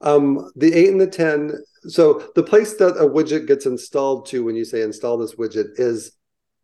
Um, 0.00 0.50
the 0.56 0.72
eight 0.74 0.88
and 0.88 1.00
the 1.00 1.06
ten. 1.06 1.52
So 1.88 2.30
the 2.34 2.42
place 2.42 2.74
that 2.74 2.96
a 2.96 3.08
widget 3.08 3.46
gets 3.46 3.66
installed 3.66 4.26
to 4.26 4.44
when 4.44 4.56
you 4.56 4.64
say 4.64 4.82
install 4.82 5.16
this 5.18 5.36
widget 5.36 5.78
is, 5.78 6.12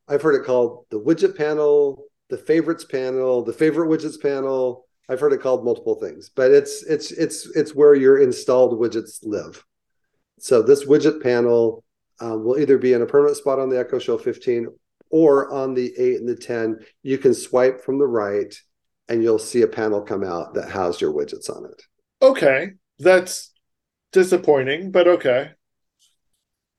I've 0.09 0.23
heard 0.23 0.35
it 0.35 0.45
called 0.45 0.87
the 0.91 1.01
widget 1.01 1.37
panel, 1.37 2.05
the 2.33 2.39
favorites 2.39 2.83
panel, 2.83 3.45
the 3.45 3.53
favorite 3.53 3.89
widgets 3.89 4.21
panel. 4.21 4.87
I've 5.07 5.21
heard 5.21 5.35
it 5.35 5.43
called 5.43 5.67
multiple 5.67 5.97
things, 5.97 6.31
but 6.35 6.51
it's 6.51 6.83
it's 6.85 7.13
it's 7.13 7.47
it's 7.55 7.75
where 7.75 7.95
your 7.95 8.23
installed 8.23 8.81
widgets 8.81 9.19
live. 9.23 9.63
So 10.39 10.63
this 10.63 10.87
widget 10.87 11.23
panel 11.23 11.85
um, 12.21 12.43
will 12.43 12.59
either 12.59 12.79
be 12.79 12.95
in 12.95 13.03
a 13.03 13.07
permanent 13.07 13.37
spot 13.37 13.59
on 13.59 13.69
the 13.69 13.79
Echo 13.79 13.99
Show 13.99 14.17
15 14.17 14.67
or 15.11 15.53
on 15.53 15.75
the 15.75 15.93
8 15.99 16.21
and 16.21 16.29
the 16.29 16.35
10. 16.35 16.79
You 17.03 17.19
can 17.19 17.35
swipe 17.35 17.85
from 17.85 17.99
the 17.99 18.07
right 18.07 18.55
and 19.09 19.23
you'll 19.23 19.39
see 19.39 19.61
a 19.61 19.69
panel 19.69 20.01
come 20.01 20.25
out 20.25 20.55
that 20.55 20.71
has 20.71 21.03
your 21.03 21.13
widgets 21.13 21.55
on 21.55 21.67
it. 21.67 21.83
Okay, 22.23 22.71
that's 22.99 23.53
disappointing, 24.11 24.91
but 24.91 25.07
okay. 25.07 25.51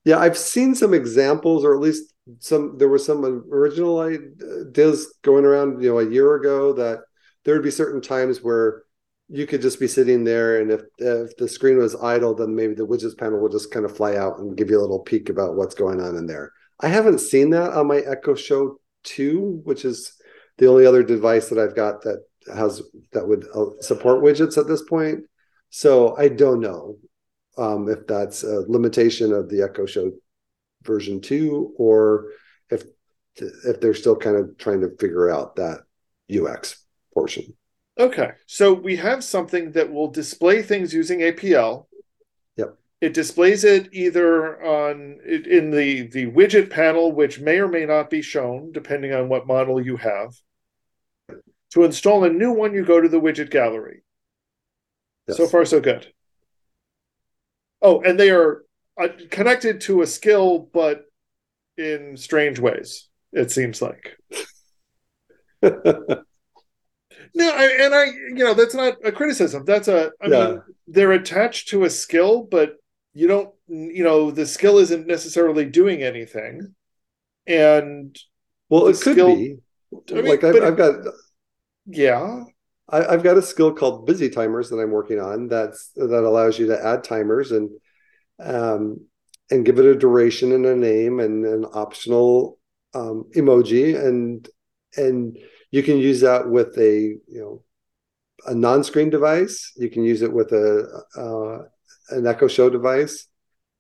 Yeah, 0.04 0.18
I've 0.18 0.38
seen 0.38 0.74
some 0.74 0.96
examples, 0.96 1.64
or 1.64 1.76
at 1.76 1.80
least 1.80 2.13
some. 2.40 2.78
There 2.78 2.88
were 2.90 3.00
some 3.00 3.24
original 3.52 4.00
ideas 4.00 5.14
going 5.22 5.46
around, 5.46 5.82
you 5.82 5.90
know, 5.90 6.00
a 6.00 6.10
year 6.10 6.36
ago 6.36 6.74
that 6.74 7.00
there 7.44 7.56
would 7.56 7.64
be 7.64 7.72
certain 7.72 8.02
times 8.02 8.42
where 8.42 8.84
you 9.30 9.48
could 9.48 9.62
just 9.62 9.80
be 9.80 9.88
sitting 9.88 10.24
there, 10.24 10.62
and 10.62 10.72
if 10.72 10.82
if 10.98 11.36
the 11.38 11.48
screen 11.48 11.78
was 11.78 11.96
idle, 11.96 12.36
then 12.36 12.56
maybe 12.56 12.74
the 12.74 12.86
widgets 12.86 13.18
panel 13.18 13.40
would 13.42 13.52
just 13.52 13.72
kind 13.72 13.86
of 13.86 13.96
fly 13.96 14.16
out 14.16 14.40
and 14.40 14.58
give 14.58 14.70
you 14.70 14.80
a 14.80 14.82
little 14.82 15.00
peek 15.00 15.30
about 15.30 15.56
what's 15.56 15.76
going 15.76 16.02
on 16.02 16.16
in 16.16 16.28
there. 16.28 16.52
I 16.80 16.88
haven't 16.90 17.20
seen 17.20 17.50
that 17.52 17.72
on 17.74 17.88
my 17.88 17.98
Echo 18.00 18.36
Show 18.36 18.80
Two, 19.04 19.62
which 19.64 19.86
is 19.86 20.14
the 20.58 20.68
only 20.68 20.86
other 20.86 21.04
device 21.04 21.50
that 21.50 21.58
I've 21.60 21.76
got 21.76 22.02
that 22.04 22.24
has 22.54 22.82
that 23.14 23.28
would 23.28 23.46
uh, 23.56 23.82
support 23.82 24.24
widgets 24.24 24.58
at 24.58 24.68
this 24.68 24.84
point. 24.84 25.22
So 25.70 26.16
I 26.18 26.28
don't 26.28 26.60
know 26.60 26.98
um, 27.58 27.90
if 27.90 28.06
that's 28.06 28.44
a 28.44 28.66
limitation 28.68 29.34
of 29.34 29.50
the 29.50 29.64
Echo 29.64 29.86
Show 29.86 30.12
version 30.86 31.22
two, 31.22 31.74
or 31.78 32.28
if 32.70 32.84
if 33.36 33.82
they're 33.82 33.94
still 33.94 34.16
kind 34.16 34.38
of 34.38 34.58
trying 34.58 34.82
to 34.82 34.96
figure 34.98 35.30
out 35.30 35.56
that 35.56 35.82
UX 36.32 36.86
portion. 37.14 37.54
Okay, 38.00 38.32
so 38.48 38.74
we 38.74 38.96
have 38.96 39.24
something 39.24 39.72
that 39.74 39.92
will 39.92 40.10
display 40.10 40.64
things 40.64 40.94
using 40.94 41.20
APL. 41.20 41.86
Yep. 42.58 42.76
It 43.02 43.14
displays 43.14 43.64
it 43.64 43.90
either 43.94 44.64
on 44.64 45.20
in 45.26 45.72
the 45.72 46.08
the 46.08 46.28
widget 46.28 46.70
panel, 46.70 47.12
which 47.12 47.40
may 47.40 47.60
or 47.60 47.68
may 47.68 47.86
not 47.86 48.10
be 48.10 48.22
shown 48.22 48.72
depending 48.72 49.14
on 49.14 49.30
what 49.30 49.48
model 49.48 49.80
you 49.84 49.98
have. 49.98 50.34
To 51.74 51.84
install 51.84 52.24
a 52.24 52.30
new 52.30 52.52
one, 52.52 52.74
you 52.74 52.86
go 52.86 53.02
to 53.02 53.10
the 53.10 53.20
widget 53.20 53.50
gallery. 53.50 54.04
Yes. 55.28 55.38
So 55.38 55.48
far, 55.48 55.66
so 55.66 55.80
good. 55.80 56.12
Oh, 57.82 58.02
and 58.02 58.20
they 58.20 58.32
are 58.32 58.64
Uh, 59.02 59.08
connected 59.32 59.82
to 59.82 60.02
a 60.04 60.08
skill, 60.08 60.70
but 60.72 61.06
in 61.78 62.18
strange 62.18 62.60
ways. 62.60 63.08
It 63.32 63.52
seems 63.52 63.82
like. 63.82 64.18
no, 65.64 66.26
I, 67.40 67.78
and 67.82 67.96
I, 67.96 68.06
you 68.06 68.44
know, 68.44 68.54
that's 68.54 68.76
not 68.76 68.98
a 69.04 69.12
criticism. 69.12 69.66
That's 69.66 69.88
a, 69.88 70.12
I 70.22 70.28
yeah. 70.28 70.48
mean, 70.48 70.62
they're 70.88 71.14
attached 71.14 71.70
to 71.70 71.86
a 71.86 71.90
skill, 71.90 72.44
but 72.44 72.76
you 73.14 73.28
don't, 73.28 73.50
you 73.68 74.04
know, 74.04 74.30
the 74.30 74.46
skill 74.46 74.78
isn't 74.78 75.08
necessarily 75.08 75.66
doing 75.66 76.04
anything. 76.04 76.76
And 77.48 78.16
well, 78.70 78.88
it 78.88 79.00
could 79.02 79.14
skill, 79.14 79.36
be. 79.36 79.58
I 80.12 80.14
mean, 80.14 80.26
like 80.26 80.44
I've, 80.44 80.62
I've 80.62 80.78
got, 80.78 80.96
yeah, 81.88 82.44
I, 82.90 83.12
have 83.12 83.24
got 83.24 83.38
a 83.38 83.42
skill 83.42 83.74
called 83.74 84.06
Busy 84.06 84.30
Timers 84.30 84.70
that 84.70 84.78
I'm 84.78 84.92
working 84.92 85.20
on. 85.20 85.48
That's 85.48 85.90
that 85.96 86.24
allows 86.24 86.60
you 86.60 86.68
to 86.68 86.86
add 86.86 87.04
timers 87.04 87.52
and 87.52 87.70
um, 88.44 89.06
and 89.50 89.66
give 89.66 89.80
it 89.80 89.86
a 89.86 89.96
duration 89.96 90.52
and 90.52 90.66
a 90.66 90.76
name 90.76 91.20
and 91.20 91.46
an 91.46 91.66
optional 91.74 92.60
um, 92.94 93.26
emoji 93.36 94.00
and 94.00 94.48
and 94.96 95.38
you 95.72 95.82
can 95.82 95.98
use 95.98 96.22
that 96.22 96.48
with 96.48 96.78
a 96.78 97.18
you 97.28 97.42
know 97.42 97.64
a 98.46 98.54
non-screen 98.54 99.10
device. 99.10 99.72
You 99.76 99.90
can 99.90 100.04
use 100.04 100.22
it 100.22 100.32
with 100.32 100.52
a 100.52 101.04
uh, 101.18 102.16
an 102.16 102.28
Echo 102.28 102.48
Show 102.48 102.70
device. 102.70 103.28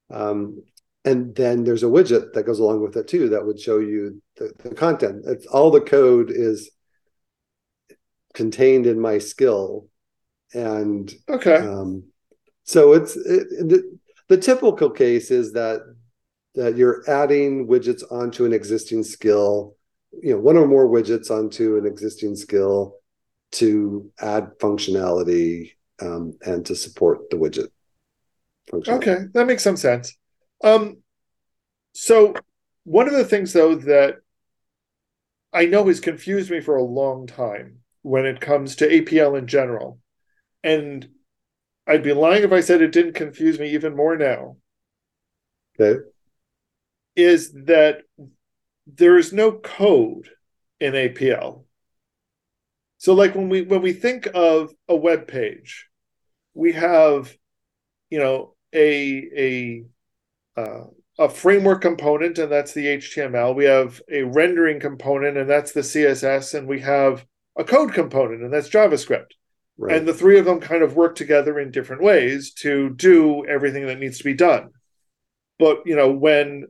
Um, 0.09 0.63
and 1.05 1.35
then 1.35 1.65
there's 1.65 1.83
a 1.83 1.87
widget 1.87 2.31
that 2.33 2.45
goes 2.45 2.59
along 2.59 2.81
with 2.81 2.95
it 2.95 3.07
too 3.07 3.29
that 3.29 3.45
would 3.45 3.59
show 3.59 3.79
you 3.79 4.21
the, 4.37 4.53
the 4.63 4.73
content. 4.73 5.23
It's 5.27 5.45
all 5.45 5.69
the 5.69 5.81
code 5.81 6.31
is 6.31 6.71
contained 8.33 8.87
in 8.87 8.99
my 8.99 9.19
skill 9.19 9.87
and 10.53 11.13
okay 11.29 11.57
um, 11.57 12.03
so 12.63 12.93
it's 12.93 13.15
it, 13.15 13.47
the, 13.69 13.99
the 14.33 14.41
typical 14.41 14.89
case 14.89 15.29
is 15.29 15.53
that 15.53 15.81
that 16.55 16.75
you're 16.75 17.03
adding 17.07 17.67
widgets 17.67 18.03
onto 18.11 18.45
an 18.45 18.53
existing 18.53 19.03
skill 19.03 19.75
you 20.23 20.31
know 20.31 20.39
one 20.39 20.57
or 20.57 20.65
more 20.65 20.87
widgets 20.87 21.29
onto 21.29 21.77
an 21.77 21.85
existing 21.85 22.35
skill 22.35 22.95
to 23.51 24.09
add 24.19 24.57
functionality 24.57 25.73
um, 26.01 26.33
and 26.41 26.65
to 26.65 26.75
support 26.75 27.29
the 27.29 27.37
widget 27.37 27.67
okay 28.87 29.17
that 29.33 29.45
makes 29.45 29.61
some 29.61 29.77
sense 29.77 30.17
um, 30.63 30.97
so 31.93 32.33
one 32.85 33.07
of 33.07 33.13
the 33.13 33.25
things 33.25 33.53
though 33.53 33.75
that 33.75 34.15
i 35.53 35.65
know 35.65 35.85
has 35.85 35.99
confused 35.99 36.49
me 36.49 36.59
for 36.59 36.75
a 36.75 36.83
long 36.83 37.27
time 37.27 37.83
when 38.01 38.25
it 38.25 38.41
comes 38.41 38.75
to 38.75 38.87
APL 38.87 39.37
in 39.37 39.47
general. 39.47 39.99
And 40.61 41.07
I'd 41.87 42.03
be 42.03 42.13
lying 42.13 42.43
if 42.43 42.51
I 42.51 42.61
said 42.61 42.81
it 42.81 42.91
didn't 42.91 43.13
confuse 43.13 43.59
me 43.59 43.71
even 43.71 43.95
more 43.95 44.15
now. 44.15 44.57
Okay. 45.79 45.99
Is 47.15 47.51
that 47.65 48.01
there 48.87 49.17
is 49.17 49.33
no 49.33 49.51
code 49.51 50.29
in 50.79 50.93
APL. 50.93 51.65
So 52.97 53.13
like 53.13 53.35
when 53.35 53.49
we 53.49 53.61
when 53.61 53.81
we 53.81 53.93
think 53.93 54.27
of 54.33 54.73
a 54.87 54.95
web 54.95 55.27
page, 55.27 55.87
we 56.53 56.73
have 56.73 57.35
you 58.09 58.19
know 58.19 58.55
a 58.73 59.85
a 60.57 60.61
uh, 60.61 60.85
a 61.19 61.29
framework 61.29 61.81
component 61.81 62.37
and 62.39 62.51
that's 62.51 62.73
the 62.73 62.85
HTML. 62.85 63.55
We 63.55 63.65
have 63.65 64.01
a 64.09 64.23
rendering 64.23 64.79
component 64.79 65.37
and 65.37 65.49
that's 65.49 65.73
the 65.73 65.81
CSS 65.81 66.57
and 66.57 66.67
we 66.67 66.79
have 66.79 67.25
a 67.55 67.63
code 67.63 67.93
component, 67.93 68.41
and 68.41 68.51
that's 68.51 68.69
JavaScript. 68.69 69.33
Right. 69.77 69.97
And 69.97 70.07
the 70.07 70.13
three 70.13 70.37
of 70.37 70.45
them 70.45 70.59
kind 70.59 70.83
of 70.83 70.95
work 70.95 71.15
together 71.15 71.59
in 71.59 71.71
different 71.71 72.03
ways 72.03 72.53
to 72.55 72.91
do 72.91 73.45
everything 73.45 73.87
that 73.87 73.99
needs 73.99 74.19
to 74.19 74.23
be 74.23 74.35
done. 74.35 74.69
But 75.57 75.83
you 75.85 75.95
know, 75.95 76.11
when 76.11 76.67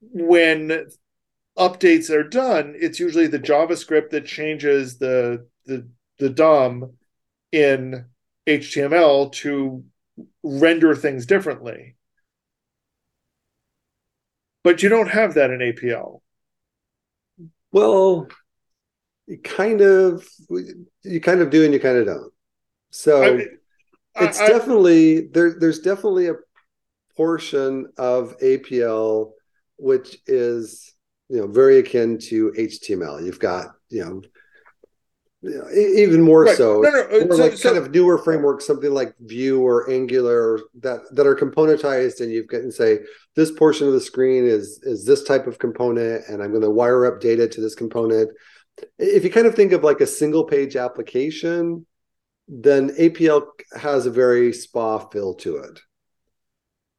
when 0.00 0.86
updates 1.58 2.10
are 2.10 2.22
done, 2.22 2.74
it's 2.78 3.00
usually 3.00 3.26
the 3.26 3.38
JavaScript 3.38 4.10
that 4.10 4.26
changes 4.26 4.98
the 4.98 5.46
the 5.66 5.88
the 6.18 6.30
DOM 6.30 6.92
in 7.52 8.06
HTML 8.46 9.32
to 9.32 9.84
render 10.42 10.94
things 10.94 11.26
differently. 11.26 11.96
But 14.62 14.82
you 14.82 14.88
don't 14.88 15.08
have 15.08 15.34
that 15.34 15.50
in 15.50 15.60
APL. 15.60 16.20
Well, 17.72 18.28
kind 19.38 19.80
of 19.80 20.26
you 21.02 21.20
kind 21.20 21.40
of 21.40 21.50
do 21.50 21.64
and 21.64 21.72
you 21.72 21.80
kind 21.80 21.98
of 21.98 22.06
don't. 22.06 22.32
So 22.90 23.22
I 23.22 23.32
mean, 23.32 23.58
it's 24.16 24.40
I, 24.40 24.48
definitely 24.48 25.28
there. 25.28 25.54
There's 25.58 25.80
definitely 25.80 26.28
a 26.28 26.34
portion 27.16 27.86
of 27.98 28.38
APL 28.38 29.32
which 29.76 30.18
is 30.26 30.94
you 31.28 31.38
know 31.38 31.46
very 31.46 31.78
akin 31.78 32.18
to 32.18 32.52
HTML. 32.56 33.24
You've 33.24 33.40
got 33.40 33.68
you 33.88 34.04
know 34.04 34.22
even 35.42 36.20
more 36.20 36.44
right. 36.44 36.56
so. 36.56 36.80
No, 36.82 36.90
no, 36.90 37.02
uh, 37.04 37.24
more 37.26 37.36
so, 37.36 37.42
like 37.42 37.56
so, 37.56 37.72
kind 37.72 37.82
of 37.82 37.92
newer 37.92 38.18
frameworks, 38.18 38.66
something 38.66 38.92
like 38.92 39.14
Vue 39.20 39.62
or 39.62 39.90
Angular 39.90 40.60
that 40.80 41.00
that 41.12 41.26
are 41.26 41.34
componentized, 41.34 42.20
and 42.20 42.30
you 42.30 42.44
can 42.44 42.70
say 42.70 42.98
this 43.36 43.50
portion 43.50 43.86
of 43.86 43.94
the 43.94 44.00
screen 44.00 44.44
is 44.44 44.80
is 44.82 45.06
this 45.06 45.24
type 45.24 45.46
of 45.46 45.58
component, 45.58 46.28
and 46.28 46.42
I'm 46.42 46.50
going 46.50 46.62
to 46.62 46.70
wire 46.70 47.06
up 47.06 47.20
data 47.20 47.48
to 47.48 47.60
this 47.60 47.74
component. 47.74 48.30
If 48.98 49.24
you 49.24 49.30
kind 49.30 49.46
of 49.46 49.54
think 49.54 49.72
of 49.72 49.84
like 49.84 50.00
a 50.00 50.06
single 50.06 50.44
page 50.44 50.76
application, 50.76 51.86
then 52.48 52.90
APL 52.96 53.46
has 53.76 54.06
a 54.06 54.10
very 54.10 54.52
SPA 54.52 54.98
feel 55.08 55.34
to 55.34 55.56
it. 55.58 55.80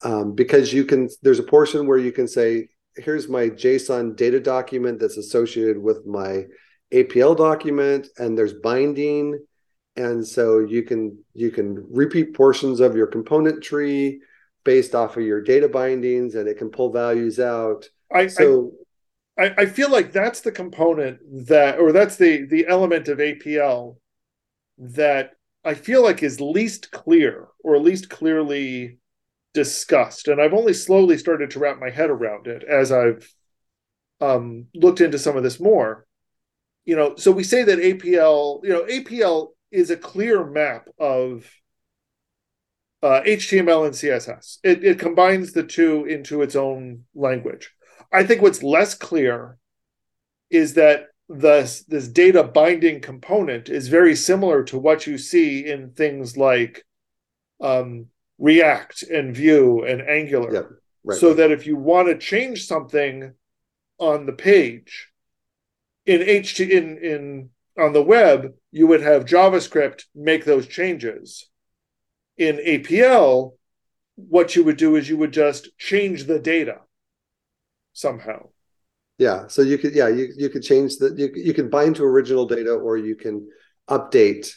Um, 0.03 0.33
because 0.33 0.73
you 0.73 0.85
can, 0.85 1.09
there's 1.21 1.39
a 1.39 1.43
portion 1.43 1.85
where 1.87 1.97
you 1.97 2.11
can 2.11 2.27
say, 2.27 2.69
here's 2.95 3.27
my 3.27 3.49
JSON 3.49 4.15
data 4.15 4.39
document 4.39 4.99
that's 4.99 5.17
associated 5.17 5.77
with 5.77 6.05
my 6.05 6.45
APL 6.91 7.37
document 7.37 8.07
and 8.17 8.37
there's 8.37 8.53
binding. 8.53 9.39
And 9.95 10.25
so 10.25 10.59
you 10.59 10.83
can 10.83 11.17
you 11.33 11.51
can 11.51 11.85
repeat 11.89 12.33
portions 12.33 12.79
of 12.79 12.95
your 12.95 13.07
component 13.07 13.61
tree 13.61 14.21
based 14.63 14.95
off 14.95 15.17
of 15.17 15.23
your 15.23 15.41
data 15.41 15.67
bindings 15.67 16.35
and 16.35 16.47
it 16.47 16.57
can 16.57 16.69
pull 16.69 16.91
values 16.91 17.39
out. 17.39 17.89
I 18.13 18.27
so 18.27 18.71
I, 19.41 19.53
I 19.57 19.65
feel 19.65 19.89
like 19.89 20.11
that's 20.11 20.41
the 20.41 20.51
component 20.51 21.19
that 21.47 21.79
or 21.79 21.91
that's 21.91 22.17
the 22.17 22.45
the 22.45 22.67
element 22.67 23.07
of 23.07 23.17
APL 23.17 23.97
that 24.77 25.31
I 25.63 25.73
feel 25.73 26.03
like 26.03 26.23
is 26.23 26.41
least 26.41 26.91
clear 26.91 27.47
or 27.63 27.77
least 27.77 28.09
clearly 28.09 28.97
discussed. 29.53 30.27
And 30.27 30.41
I've 30.41 30.53
only 30.53 30.73
slowly 30.73 31.17
started 31.17 31.51
to 31.51 31.59
wrap 31.59 31.79
my 31.79 31.89
head 31.89 32.09
around 32.09 32.47
it 32.47 32.63
as 32.63 32.91
I've 32.91 33.31
um, 34.19 34.67
looked 34.73 35.01
into 35.01 35.19
some 35.19 35.37
of 35.37 35.43
this 35.43 35.59
more 35.59 36.05
you 36.85 36.95
know, 36.95 37.15
so 37.15 37.31
we 37.31 37.43
say 37.43 37.63
that 37.63 37.79
APL, 37.79 38.63
you 38.63 38.69
know, 38.69 38.83
APL 38.83 39.49
is 39.71 39.91
a 39.91 39.97
clear 39.97 40.43
map 40.43 40.87
of 40.99 41.49
uh, 43.03 43.21
HTML 43.21 43.85
and 43.85 43.95
CSS. 43.95 44.57
It, 44.63 44.83
it 44.83 44.99
combines 44.99 45.53
the 45.53 45.63
two 45.63 46.05
into 46.05 46.41
its 46.41 46.55
own 46.55 47.03
language. 47.13 47.71
I 48.11 48.23
think 48.23 48.41
what's 48.41 48.63
less 48.63 48.93
clear 48.93 49.57
is 50.49 50.73
that 50.73 51.07
this 51.29 51.83
this 51.83 52.07
data 52.09 52.43
binding 52.43 52.99
component 52.99 53.69
is 53.69 53.87
very 53.87 54.15
similar 54.15 54.63
to 54.65 54.77
what 54.77 55.07
you 55.07 55.17
see 55.17 55.65
in 55.65 55.91
things 55.91 56.35
like 56.35 56.83
um, 57.61 58.07
React 58.37 59.03
and 59.03 59.35
Vue 59.35 59.83
and 59.83 60.01
Angular. 60.01 60.77
Right. 61.03 61.17
So 61.17 61.33
that 61.33 61.51
if 61.51 61.65
you 61.65 61.77
want 61.77 62.09
to 62.09 62.17
change 62.17 62.65
something 62.65 63.33
on 63.97 64.25
the 64.25 64.33
page, 64.33 65.09
in 66.05 66.21
HT 66.21 66.69
in 66.69 66.97
in 66.97 67.49
on 67.77 67.93
the 67.93 68.03
web, 68.03 68.53
you 68.71 68.87
would 68.87 69.01
have 69.01 69.25
JavaScript 69.25 70.03
make 70.13 70.43
those 70.43 70.67
changes. 70.67 71.47
In 72.37 72.57
APL, 72.57 73.53
what 74.15 74.55
you 74.55 74.63
would 74.63 74.77
do 74.77 74.95
is 74.95 75.07
you 75.07 75.17
would 75.17 75.31
just 75.31 75.77
change 75.77 76.25
the 76.25 76.39
data 76.39 76.79
somehow. 77.93 78.49
Yeah. 79.17 79.47
So 79.47 79.61
you 79.61 79.77
could 79.77 79.93
yeah, 79.93 80.07
you, 80.07 80.33
you 80.35 80.49
could 80.49 80.63
change 80.63 80.97
the 80.97 81.13
you, 81.15 81.31
you 81.35 81.53
can 81.53 81.69
bind 81.69 81.97
to 81.97 82.03
original 82.03 82.45
data 82.45 82.73
or 82.73 82.97
you 82.97 83.15
can 83.15 83.47
update. 83.89 84.51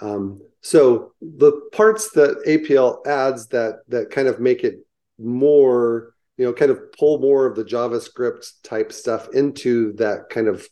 Um, 0.00 0.40
so 0.62 1.12
the 1.20 1.52
parts 1.72 2.10
that 2.12 2.42
APL 2.46 3.06
adds 3.06 3.48
that 3.48 3.80
that 3.88 4.10
kind 4.10 4.28
of 4.28 4.40
make 4.40 4.64
it 4.64 4.76
more 5.18 6.14
you 6.40 6.46
know, 6.46 6.54
kind 6.54 6.70
of 6.70 6.90
pull 6.92 7.18
more 7.18 7.44
of 7.44 7.54
the 7.54 7.62
JavaScript 7.62 8.50
type 8.62 8.92
stuff 8.92 9.28
into 9.34 9.92
that 9.98 10.30
kind 10.30 10.48
of, 10.48 10.66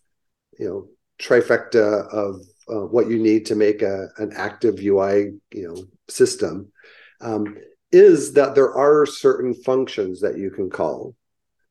you 0.58 0.66
know, 0.66 0.88
trifecta 1.20 2.08
of 2.08 2.40
uh, 2.70 2.86
what 2.86 3.10
you 3.10 3.18
need 3.18 3.44
to 3.44 3.54
make 3.54 3.82
a 3.82 4.08
an 4.16 4.32
active 4.34 4.76
UI, 4.78 5.34
you 5.52 5.68
know, 5.68 5.84
system. 6.08 6.72
Um, 7.20 7.58
is 7.92 8.32
that 8.32 8.54
there 8.54 8.74
are 8.74 9.04
certain 9.04 9.52
functions 9.52 10.22
that 10.22 10.38
you 10.38 10.50
can 10.50 10.70
call, 10.70 11.14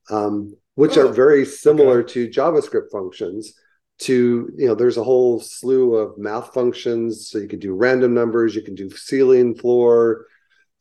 um, 0.10 0.56
which 0.76 0.98
oh, 0.98 1.08
are 1.08 1.14
very 1.14 1.46
similar 1.46 2.00
okay. 2.00 2.14
to 2.14 2.30
JavaScript 2.30 2.92
functions. 2.92 3.54
To 4.02 4.50
you 4.56 4.68
know, 4.68 4.76
there's 4.76 4.98
a 4.98 5.04
whole 5.04 5.40
slew 5.40 5.96
of 5.96 6.18
math 6.20 6.54
functions. 6.54 7.30
So 7.30 7.40
you 7.40 7.48
can 7.48 7.60
do 7.60 7.74
random 7.74 8.14
numbers, 8.14 8.56
you 8.56 8.62
can 8.62 8.76
do 8.76 8.90
ceiling, 8.92 9.56
floor, 9.56 10.28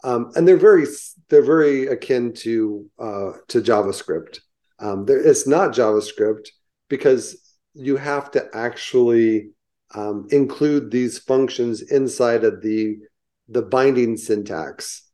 um, 0.05 0.31
and 0.37 0.47
they're 0.47 0.57
very 0.57 0.87
they're 1.29 1.43
very 1.43 1.87
akin 1.87 2.33
to 2.35 2.87
uh, 2.99 3.33
to 3.49 3.61
JavaScript. 3.61 4.41
Um, 4.79 5.07
there, 5.07 5.19
it's 5.19 5.47
not 5.47 5.73
JavaScript 5.73 6.49
because 6.89 7.57
you 7.75 7.97
have 7.97 8.31
to 8.33 8.47
actually 8.55 9.51
um, 9.95 10.27
include 10.31 10.91
these 10.91 11.19
functions 11.19 11.83
inside 11.83 12.45
of 12.45 12.63
the 12.63 12.99
the 13.49 13.63
binding 13.63 14.17
syntax. 14.17 15.09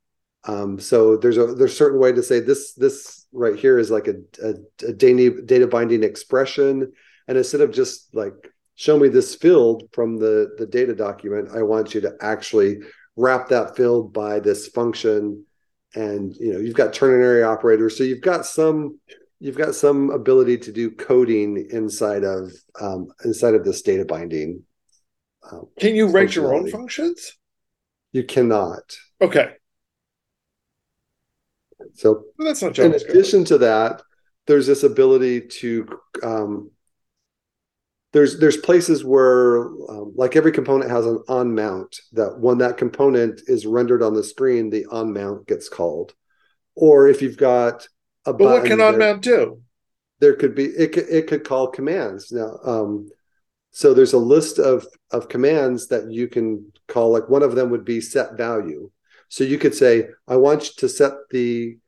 Um, 0.44 0.80
so 0.80 1.16
there's 1.16 1.38
a 1.38 1.54
there's 1.54 1.72
a 1.72 1.76
certain 1.76 2.00
way 2.00 2.12
to 2.12 2.22
say 2.22 2.40
this 2.40 2.74
this 2.74 3.21
right 3.32 3.58
here 3.58 3.78
is 3.78 3.90
like 3.90 4.08
a, 4.08 4.16
a, 4.42 4.54
a 4.88 4.92
data 4.92 5.42
data 5.42 5.66
binding 5.66 6.04
expression, 6.04 6.92
and 7.28 7.38
instead 7.38 7.60
of 7.60 7.72
just 7.72 8.14
like 8.14 8.34
show 8.74 8.98
me 8.98 9.08
this 9.08 9.34
field 9.34 9.88
from 9.92 10.18
the 10.18 10.54
the 10.58 10.66
data 10.66 10.94
document, 10.94 11.50
I 11.54 11.62
want 11.62 11.94
you 11.94 12.00
to 12.02 12.14
actually 12.20 12.78
wrap 13.16 13.48
that 13.48 13.76
field 13.76 14.12
by 14.12 14.40
this 14.40 14.68
function. 14.68 15.44
And 15.94 16.34
you 16.36 16.52
know 16.52 16.58
you've 16.58 16.76
got 16.76 16.94
ternary 16.94 17.42
operators. 17.42 17.98
So 17.98 18.04
you've 18.04 18.22
got 18.22 18.46
some 18.46 18.98
you've 19.40 19.58
got 19.58 19.74
some 19.74 20.10
ability 20.10 20.58
to 20.58 20.72
do 20.72 20.90
coding 20.90 21.68
inside 21.70 22.24
of 22.24 22.52
um, 22.80 23.08
inside 23.24 23.54
of 23.54 23.64
this 23.64 23.82
data 23.82 24.04
binding 24.04 24.62
um, 25.50 25.66
can 25.78 25.96
you 25.96 26.06
write 26.06 26.36
your 26.36 26.54
own 26.54 26.70
functions? 26.70 27.36
You 28.12 28.24
cannot. 28.24 28.96
Okay 29.20 29.56
so 31.94 32.24
well, 32.38 32.48
that's 32.48 32.62
not 32.62 32.78
in 32.78 32.94
addition 32.94 33.44
to 33.44 33.58
that 33.58 34.02
there's 34.46 34.66
this 34.66 34.82
ability 34.82 35.40
to 35.40 35.86
um, 36.22 36.70
there's 38.12 38.38
there's 38.38 38.56
places 38.56 39.04
where 39.04 39.66
um, 39.88 40.12
like 40.16 40.36
every 40.36 40.52
component 40.52 40.90
has 40.90 41.06
an 41.06 41.22
on 41.28 41.54
mount 41.54 42.00
that 42.12 42.38
when 42.38 42.58
that 42.58 42.76
component 42.76 43.40
is 43.46 43.66
rendered 43.66 44.02
on 44.02 44.14
the 44.14 44.24
screen 44.24 44.70
the 44.70 44.86
on 44.86 45.12
mount 45.12 45.46
gets 45.46 45.68
called. 45.68 46.14
Or 46.74 47.06
if 47.06 47.20
you've 47.20 47.36
got 47.36 47.86
a 48.24 48.32
button, 48.32 48.46
but 48.46 48.60
what 48.60 48.64
can 48.64 48.80
on 48.80 48.98
mount 48.98 49.22
do? 49.22 49.62
There 50.20 50.34
could 50.34 50.54
be 50.54 50.64
it 50.64 50.92
could, 50.92 51.08
it 51.08 51.26
could 51.26 51.44
call 51.44 51.68
commands. 51.68 52.32
Now 52.32 52.58
um, 52.64 53.10
so 53.70 53.94
there's 53.94 54.12
a 54.12 54.18
list 54.18 54.58
of 54.58 54.86
of 55.10 55.28
commands 55.28 55.88
that 55.88 56.10
you 56.10 56.28
can 56.28 56.72
call 56.88 57.12
like 57.12 57.28
one 57.28 57.42
of 57.42 57.54
them 57.54 57.70
would 57.70 57.84
be 57.84 58.00
set 58.00 58.36
value. 58.36 58.90
So 59.28 59.44
you 59.44 59.56
could 59.56 59.74
say 59.74 60.08
i 60.28 60.36
want 60.36 60.62
to 60.76 60.88
set 60.88 61.12
the 61.30 61.78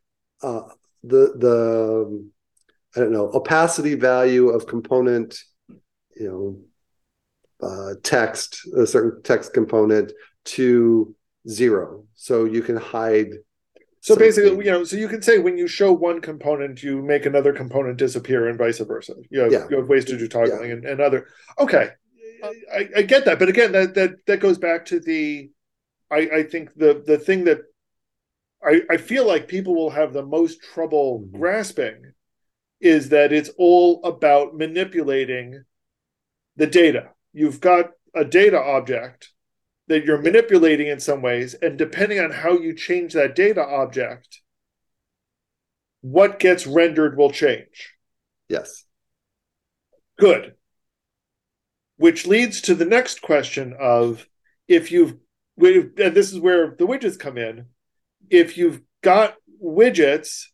uh, 0.44 0.68
the 1.02 1.32
the 1.38 2.30
i 2.96 3.00
don't 3.00 3.12
know 3.12 3.30
opacity 3.32 3.94
value 3.94 4.48
of 4.48 4.66
component 4.66 5.38
you 6.16 6.28
know 6.28 6.58
uh, 7.66 7.94
text 8.02 8.60
a 8.76 8.86
certain 8.86 9.22
text 9.22 9.54
component 9.54 10.12
to 10.44 11.14
zero 11.48 12.04
so 12.14 12.44
you 12.44 12.62
can 12.62 12.76
hide 12.76 13.30
so 14.00 14.12
something. 14.12 14.26
basically 14.26 14.64
you 14.64 14.70
know 14.70 14.84
so 14.84 14.96
you 14.96 15.08
can 15.08 15.22
say 15.22 15.38
when 15.38 15.56
you 15.56 15.66
show 15.66 15.92
one 15.92 16.20
component 16.20 16.82
you 16.82 17.02
make 17.02 17.24
another 17.24 17.52
component 17.52 17.96
disappear 17.96 18.48
and 18.48 18.58
vice 18.58 18.78
versa 18.78 19.14
you 19.30 19.40
have, 19.40 19.52
yeah. 19.52 19.66
you 19.70 19.78
have 19.78 19.88
ways 19.88 20.04
to 20.04 20.18
do 20.18 20.28
toggling 20.28 20.68
yeah. 20.68 20.74
and, 20.74 20.84
and 20.84 21.00
other 21.00 21.26
okay 21.58 21.90
I, 22.70 22.88
I 22.98 23.02
get 23.02 23.24
that 23.24 23.38
but 23.38 23.48
again 23.48 23.72
that 23.72 23.94
that 23.94 24.26
that 24.26 24.40
goes 24.40 24.58
back 24.58 24.84
to 24.86 25.00
the 25.00 25.50
i 26.10 26.18
i 26.38 26.42
think 26.42 26.74
the 26.76 27.02
the 27.06 27.18
thing 27.18 27.44
that 27.44 27.60
i 28.64 28.80
i 28.90 28.96
feel 28.96 29.26
like 29.26 29.48
people 29.48 29.74
will 29.74 29.90
have 29.90 30.12
the 30.12 30.24
most 30.24 30.60
trouble 30.62 31.20
mm-hmm. 31.20 31.38
grasping 31.38 32.12
is 32.80 33.08
that 33.08 33.32
it's 33.32 33.50
all 33.56 34.04
about 34.04 34.54
manipulating 34.54 35.64
the 36.56 36.66
data. 36.66 37.10
You've 37.32 37.60
got 37.60 37.90
a 38.14 38.24
data 38.24 38.60
object 38.60 39.32
that 39.88 40.04
you're 40.04 40.20
manipulating 40.20 40.88
in 40.88 41.00
some 41.00 41.22
ways, 41.22 41.54
and 41.54 41.78
depending 41.78 42.20
on 42.20 42.30
how 42.30 42.58
you 42.58 42.74
change 42.74 43.14
that 43.14 43.34
data 43.34 43.64
object, 43.64 44.40
what 46.02 46.38
gets 46.38 46.66
rendered 46.66 47.16
will 47.16 47.30
change. 47.30 47.94
Yes. 48.48 48.84
Good. 50.18 50.54
Which 51.96 52.26
leads 52.26 52.60
to 52.62 52.74
the 52.74 52.84
next 52.84 53.22
question 53.22 53.74
of 53.78 54.26
if 54.68 54.92
you've 54.92 55.16
and 55.56 56.16
this 56.16 56.32
is 56.32 56.40
where 56.40 56.74
the 56.76 56.86
widgets 56.86 57.18
come 57.18 57.38
in. 57.38 57.66
If 58.30 58.56
you've 58.56 58.80
got 59.02 59.36
widgets, 59.62 60.46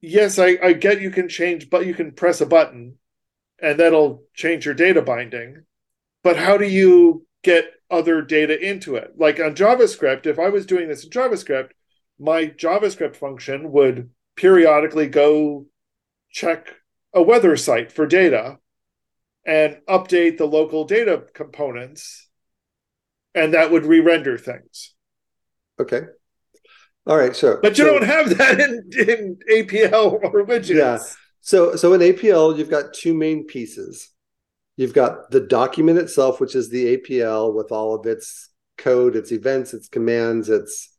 yes, 0.00 0.38
I, 0.38 0.58
I 0.62 0.72
get 0.72 1.00
you 1.00 1.10
can 1.10 1.28
change, 1.28 1.70
but 1.70 1.86
you 1.86 1.94
can 1.94 2.12
press 2.12 2.40
a 2.40 2.46
button 2.46 2.96
and 3.60 3.78
that'll 3.78 4.24
change 4.34 4.64
your 4.64 4.74
data 4.74 5.02
binding. 5.02 5.64
But 6.22 6.36
how 6.36 6.56
do 6.56 6.66
you 6.66 7.26
get 7.42 7.70
other 7.90 8.22
data 8.22 8.58
into 8.58 8.96
it? 8.96 9.12
Like 9.16 9.40
on 9.40 9.54
JavaScript, 9.54 10.26
if 10.26 10.38
I 10.38 10.48
was 10.48 10.66
doing 10.66 10.88
this 10.88 11.04
in 11.04 11.10
JavaScript, 11.10 11.70
my 12.18 12.46
JavaScript 12.46 13.16
function 13.16 13.72
would 13.72 14.10
periodically 14.36 15.08
go 15.08 15.66
check 16.30 16.74
a 17.12 17.22
weather 17.22 17.56
site 17.56 17.90
for 17.90 18.06
data 18.06 18.58
and 19.44 19.78
update 19.88 20.36
the 20.36 20.46
local 20.46 20.84
data 20.84 21.24
components, 21.34 22.28
and 23.34 23.54
that 23.54 23.70
would 23.70 23.86
re-render 23.86 24.36
things. 24.36 24.94
Okay. 25.80 26.02
All 27.06 27.16
right, 27.16 27.34
sure. 27.34 27.58
But 27.62 27.78
you 27.78 27.84
so, 27.84 27.92
don't 27.92 28.06
have 28.06 28.36
that 28.38 28.60
in, 28.60 28.90
in 28.92 29.38
APL 29.50 30.12
or 30.22 30.44
widgets. 30.44 30.68
Yeah. 30.74 30.98
So 31.40 31.76
so 31.76 31.94
in 31.94 32.00
APL, 32.00 32.56
you've 32.56 32.70
got 32.70 32.92
two 32.92 33.14
main 33.14 33.46
pieces. 33.46 34.10
You've 34.76 34.94
got 34.94 35.30
the 35.30 35.40
document 35.40 35.98
itself, 35.98 36.40
which 36.40 36.54
is 36.54 36.68
the 36.68 36.96
APL 36.96 37.54
with 37.54 37.72
all 37.72 37.94
of 37.94 38.06
its 38.06 38.50
code, 38.78 39.16
its 39.16 39.32
events, 39.32 39.74
its 39.74 39.88
commands, 39.88 40.48
its 40.48 40.90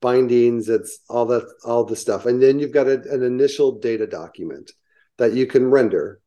bindings, 0.00 0.68
it's 0.68 1.00
all 1.08 1.26
that 1.26 1.46
all 1.64 1.84
the 1.84 1.96
stuff. 1.96 2.26
And 2.26 2.42
then 2.42 2.58
you've 2.58 2.72
got 2.72 2.86
a, 2.86 3.00
an 3.12 3.22
initial 3.22 3.78
data 3.78 4.06
document 4.06 4.72
that 5.18 5.32
you 5.32 5.46
can 5.46 5.70
render. 5.70 6.20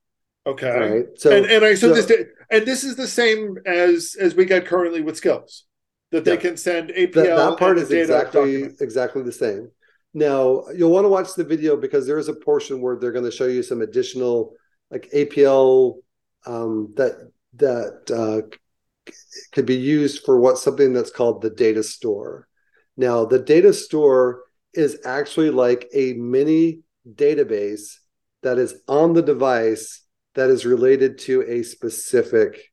Okay. 0.45 0.69
All 0.69 0.79
right. 0.79 1.05
So 1.15 1.31
and, 1.31 1.45
and 1.45 1.65
I 1.65 1.75
so, 1.75 1.93
so 1.93 2.01
this 2.01 2.27
and 2.49 2.65
this 2.65 2.83
is 2.83 2.95
the 2.95 3.07
same 3.07 3.57
as 3.65 4.15
as 4.19 4.35
we 4.35 4.45
get 4.45 4.65
currently 4.65 5.01
with 5.01 5.17
skills 5.17 5.65
that 6.11 6.25
they 6.25 6.33
yeah, 6.33 6.37
can 6.37 6.57
send 6.57 6.89
APL. 6.89 7.13
That, 7.13 7.35
that 7.35 7.57
part 7.57 7.77
is 7.77 7.91
exactly 7.91 8.53
document. 8.53 8.81
exactly 8.81 9.23
the 9.23 9.31
same. 9.31 9.71
Now 10.13 10.63
you'll 10.75 10.91
want 10.91 11.05
to 11.05 11.09
watch 11.09 11.35
the 11.35 11.43
video 11.43 11.77
because 11.77 12.07
there 12.07 12.17
is 12.17 12.27
a 12.27 12.33
portion 12.33 12.81
where 12.81 12.97
they're 12.97 13.11
going 13.11 13.25
to 13.25 13.31
show 13.31 13.45
you 13.45 13.63
some 13.63 13.81
additional 13.81 14.53
like 14.89 15.09
APL 15.13 15.97
um, 16.45 16.93
that 16.95 17.31
that 17.55 18.11
uh, 18.11 19.11
could 19.51 19.65
be 19.65 19.75
used 19.75 20.23
for 20.23 20.39
what 20.39 20.57
something 20.57 20.93
that's 20.93 21.11
called 21.11 21.41
the 21.41 21.49
data 21.49 21.83
store. 21.83 22.47
Now 22.95 23.25
the 23.25 23.39
data 23.39 23.73
store 23.73 24.43
is 24.73 24.99
actually 25.05 25.49
like 25.49 25.87
a 25.93 26.13
mini 26.13 26.81
database 27.07 27.95
that 28.43 28.57
is 28.57 28.81
on 28.87 29.13
the 29.13 29.21
device 29.21 30.03
that 30.35 30.49
is 30.49 30.65
related 30.65 31.17
to 31.17 31.41
a 31.47 31.63
specific 31.63 32.71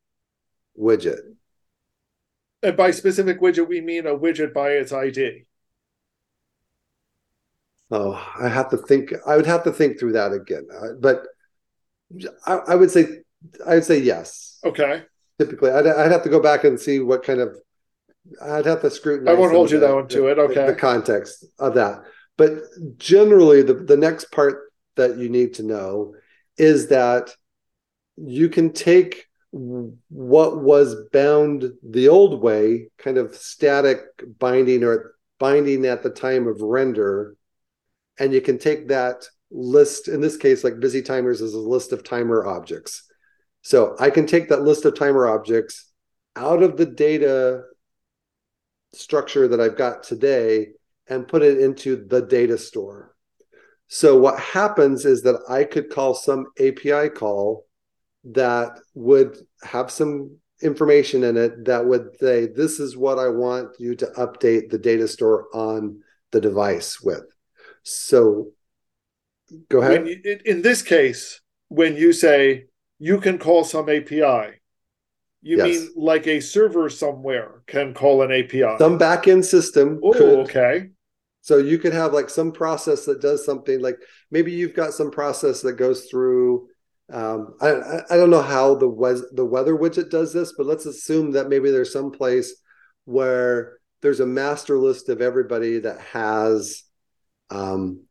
widget. 0.78 1.20
And 2.64 2.78
by 2.78 2.92
specific 2.92 3.40
widget, 3.40 3.68
we 3.68 3.82
mean 3.82 4.06
a 4.06 4.16
widget 4.16 4.54
by 4.54 4.70
its 4.70 4.90
ID. 4.90 5.44
Oh, 7.90 8.14
I 8.40 8.48
have 8.48 8.70
to 8.70 8.78
think. 8.78 9.12
I 9.26 9.36
would 9.36 9.44
have 9.46 9.64
to 9.64 9.72
think 9.72 10.00
through 10.00 10.12
that 10.12 10.32
again. 10.32 10.66
Uh, 10.74 10.94
but 10.98 11.26
I, 12.46 12.54
I, 12.68 12.74
would 12.74 12.90
say, 12.90 13.06
I 13.66 13.74
would 13.74 13.84
say 13.84 13.98
yes. 13.98 14.58
Okay. 14.64 15.02
Typically, 15.38 15.70
I'd, 15.70 15.86
I'd, 15.86 16.10
have 16.10 16.22
to 16.22 16.30
go 16.30 16.40
back 16.40 16.64
and 16.64 16.80
see 16.80 17.00
what 17.00 17.22
kind 17.22 17.40
of. 17.40 17.54
I'd 18.40 18.64
have 18.64 18.80
to 18.80 18.90
scrutinize. 18.90 19.36
I 19.36 19.38
won't 19.38 19.52
hold 19.52 19.70
you 19.70 19.78
the, 19.78 19.88
that 19.88 19.94
one 19.94 20.08
to 20.08 20.28
it. 20.28 20.38
Okay. 20.38 20.66
The, 20.66 20.72
the 20.72 20.78
context 20.78 21.44
of 21.58 21.74
that, 21.74 22.02
but 22.38 22.52
generally, 22.96 23.60
the 23.60 23.74
the 23.74 23.98
next 23.98 24.32
part 24.32 24.72
that 24.96 25.18
you 25.18 25.28
need 25.28 25.54
to 25.54 25.62
know 25.62 26.14
is 26.56 26.88
that 26.88 27.30
you 28.16 28.48
can 28.48 28.72
take 28.72 29.26
what 29.56 30.62
was 30.62 30.96
bound 31.12 31.70
the 31.88 32.08
old 32.08 32.42
way, 32.42 32.88
kind 32.98 33.18
of 33.18 33.36
static 33.36 34.00
binding 34.40 34.82
or 34.82 35.14
binding 35.38 35.86
at 35.86 36.02
the 36.02 36.10
time 36.10 36.48
of 36.48 36.60
render, 36.60 37.36
and 38.18 38.32
you 38.32 38.40
can 38.40 38.58
take 38.58 38.88
that 38.88 39.24
list, 39.52 40.08
in 40.08 40.20
this 40.20 40.36
case, 40.36 40.64
like 40.64 40.80
busy 40.80 41.02
timers 41.02 41.40
is 41.40 41.54
a 41.54 41.58
list 41.58 41.92
of 41.92 42.02
timer 42.02 42.44
objects. 42.44 43.04
So 43.62 43.94
I 44.00 44.10
can 44.10 44.26
take 44.26 44.48
that 44.48 44.62
list 44.62 44.84
of 44.86 44.98
timer 44.98 45.28
objects 45.28 45.88
out 46.34 46.62
of 46.62 46.76
the 46.76 46.86
data 46.86 47.62
structure 48.92 49.46
that 49.46 49.60
I've 49.60 49.76
got 49.76 50.02
today 50.02 50.68
and 51.06 51.28
put 51.28 51.42
it 51.42 51.60
into 51.60 52.04
the 52.08 52.22
data 52.22 52.58
store. 52.58 53.14
So 53.86 54.18
what 54.18 54.40
happens 54.40 55.04
is 55.04 55.22
that 55.22 55.40
I 55.48 55.62
could 55.62 55.90
call 55.90 56.14
some 56.14 56.46
API 56.58 57.10
call 57.10 57.66
that 58.24 58.78
would 58.94 59.38
have 59.62 59.90
some 59.90 60.38
information 60.62 61.24
in 61.24 61.36
it 61.36 61.64
that 61.66 61.84
would 61.84 62.16
say, 62.18 62.46
this 62.46 62.80
is 62.80 62.96
what 62.96 63.18
I 63.18 63.28
want 63.28 63.76
you 63.78 63.94
to 63.96 64.06
update 64.16 64.70
the 64.70 64.78
data 64.78 65.06
store 65.06 65.46
on 65.52 66.02
the 66.32 66.40
device 66.40 67.00
with. 67.00 67.24
So 67.82 68.48
go 69.68 69.82
ahead. 69.82 70.08
You, 70.08 70.38
in 70.44 70.62
this 70.62 70.82
case, 70.82 71.40
when 71.68 71.96
you 71.96 72.12
say 72.12 72.66
you 72.98 73.20
can 73.20 73.38
call 73.38 73.64
some 73.64 73.88
API, 73.88 74.60
you 75.42 75.58
yes. 75.58 75.66
mean 75.66 75.90
like 75.94 76.26
a 76.26 76.40
server 76.40 76.88
somewhere 76.88 77.62
can 77.66 77.92
call 77.92 78.22
an 78.22 78.32
API? 78.32 78.78
Some 78.78 78.98
backend 78.98 79.44
system. 79.44 80.00
Oh, 80.02 80.40
okay. 80.40 80.88
So 81.42 81.58
you 81.58 81.76
could 81.78 81.92
have 81.92 82.14
like 82.14 82.30
some 82.30 82.52
process 82.52 83.04
that 83.04 83.20
does 83.20 83.44
something 83.44 83.82
like 83.82 83.98
maybe 84.30 84.52
you've 84.52 84.74
got 84.74 84.94
some 84.94 85.10
process 85.10 85.60
that 85.60 85.74
goes 85.74 86.06
through 86.06 86.68
um, 87.12 87.54
I, 87.60 88.00
I 88.10 88.16
don't 88.16 88.30
know 88.30 88.42
how 88.42 88.74
the 88.76 88.88
we- 88.88 89.28
the 89.32 89.44
weather 89.44 89.76
widget 89.76 90.10
does 90.10 90.32
this, 90.32 90.54
but 90.56 90.66
let's 90.66 90.86
assume 90.86 91.32
that 91.32 91.48
maybe 91.48 91.70
there's 91.70 91.92
some 91.92 92.10
place 92.10 92.54
where 93.04 93.78
there's 94.00 94.20
a 94.20 94.26
master 94.26 94.78
list 94.78 95.08
of 95.08 95.20
everybody 95.20 95.78
that 95.80 96.00
has 96.00 96.82
um, 97.50 98.02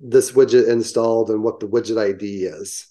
this 0.00 0.32
widget 0.32 0.68
installed 0.68 1.30
and 1.30 1.42
what 1.42 1.60
the 1.60 1.68
widget 1.68 1.98
ID 1.98 2.44
is. 2.44 2.86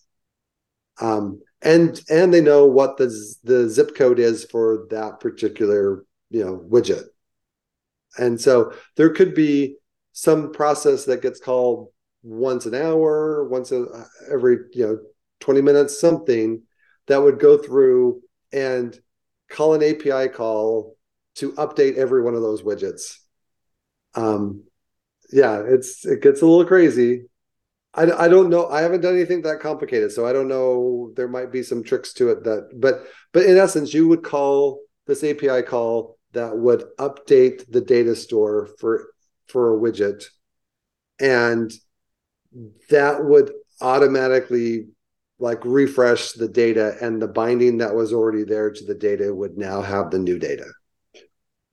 Um, 1.00 1.42
and 1.62 2.02
and 2.10 2.34
they 2.34 2.42
know 2.42 2.66
what 2.66 2.98
the 2.98 3.08
the 3.44 3.70
zip 3.70 3.96
code 3.96 4.20
is 4.20 4.46
for 4.46 4.88
that 4.90 5.20
particular 5.20 6.06
you 6.32 6.44
know 6.44 6.58
widget. 6.58 7.04
And 8.18 8.42
so 8.42 8.74
there 8.98 9.12
could 9.12 9.36
be 9.36 9.78
some 10.12 10.52
process 10.52 11.06
that 11.06 11.22
gets 11.22 11.40
called 11.40 11.90
once 12.24 12.66
an 12.66 12.76
hour, 12.76 13.48
once 13.48 13.72
a, 13.72 13.86
every 14.32 14.58
you 14.74 14.86
know 14.88 15.00
20 15.42 15.62
minutes, 15.62 16.00
something 16.00 16.64
that 17.08 17.22
would 17.22 17.40
go 17.40 17.58
through 17.58 18.22
and 18.54 18.98
call 19.50 19.74
an 19.74 19.84
API 19.84 20.30
call 20.30 20.96
to 21.36 21.52
update 21.54 21.98
every 21.98 22.22
one 22.22 22.36
of 22.36 22.42
those 22.42 22.64
widgets. 22.64 23.18
Um, 24.16 24.64
yeah, 25.32 25.64
it's 25.66 26.06
it 26.06 26.22
gets 26.22 26.42
a 26.42 26.46
little 26.46 26.66
crazy. 26.66 27.24
I, 27.94 28.04
I 28.12 28.28
don't 28.28 28.50
know. 28.50 28.68
I 28.68 28.82
haven't 28.82 29.02
done 29.02 29.16
anything 29.16 29.42
that 29.42 29.60
complicated, 29.60 30.12
so 30.12 30.26
I 30.26 30.34
don't 30.34 30.48
know. 30.48 31.12
There 31.16 31.28
might 31.28 31.52
be 31.52 31.64
some 31.64 31.84
tricks 31.84 32.14
to 32.14 32.30
it 32.30 32.44
that, 32.44 32.70
but 32.76 33.06
but 33.34 33.46
in 33.46 33.58
essence, 33.58 33.94
you 33.94 34.08
would 34.08 34.24
call 34.24 34.82
this 35.08 35.24
API 35.24 35.64
call 35.64 36.18
that 36.34 36.58
would 36.58 36.84
update 36.98 37.70
the 37.70 37.82
data 37.82 38.16
store 38.16 38.70
for 38.80 39.08
for 39.48 39.76
a 39.76 39.80
widget, 39.80 40.26
and 41.20 41.72
that 42.90 43.24
would 43.24 43.52
automatically 43.82 44.88
like 45.42 45.66
refresh 45.66 46.34
the 46.34 46.48
data 46.48 46.96
and 47.02 47.20
the 47.22 47.28
binding 47.28 47.80
that 47.80 47.96
was 47.96 48.14
already 48.14 48.44
there 48.44 48.70
to 48.70 48.86
the 48.86 48.94
data 48.94 49.34
would 49.34 49.58
now 49.58 49.82
have 49.82 50.12
the 50.12 50.20
new 50.20 50.38
data. 50.38 50.68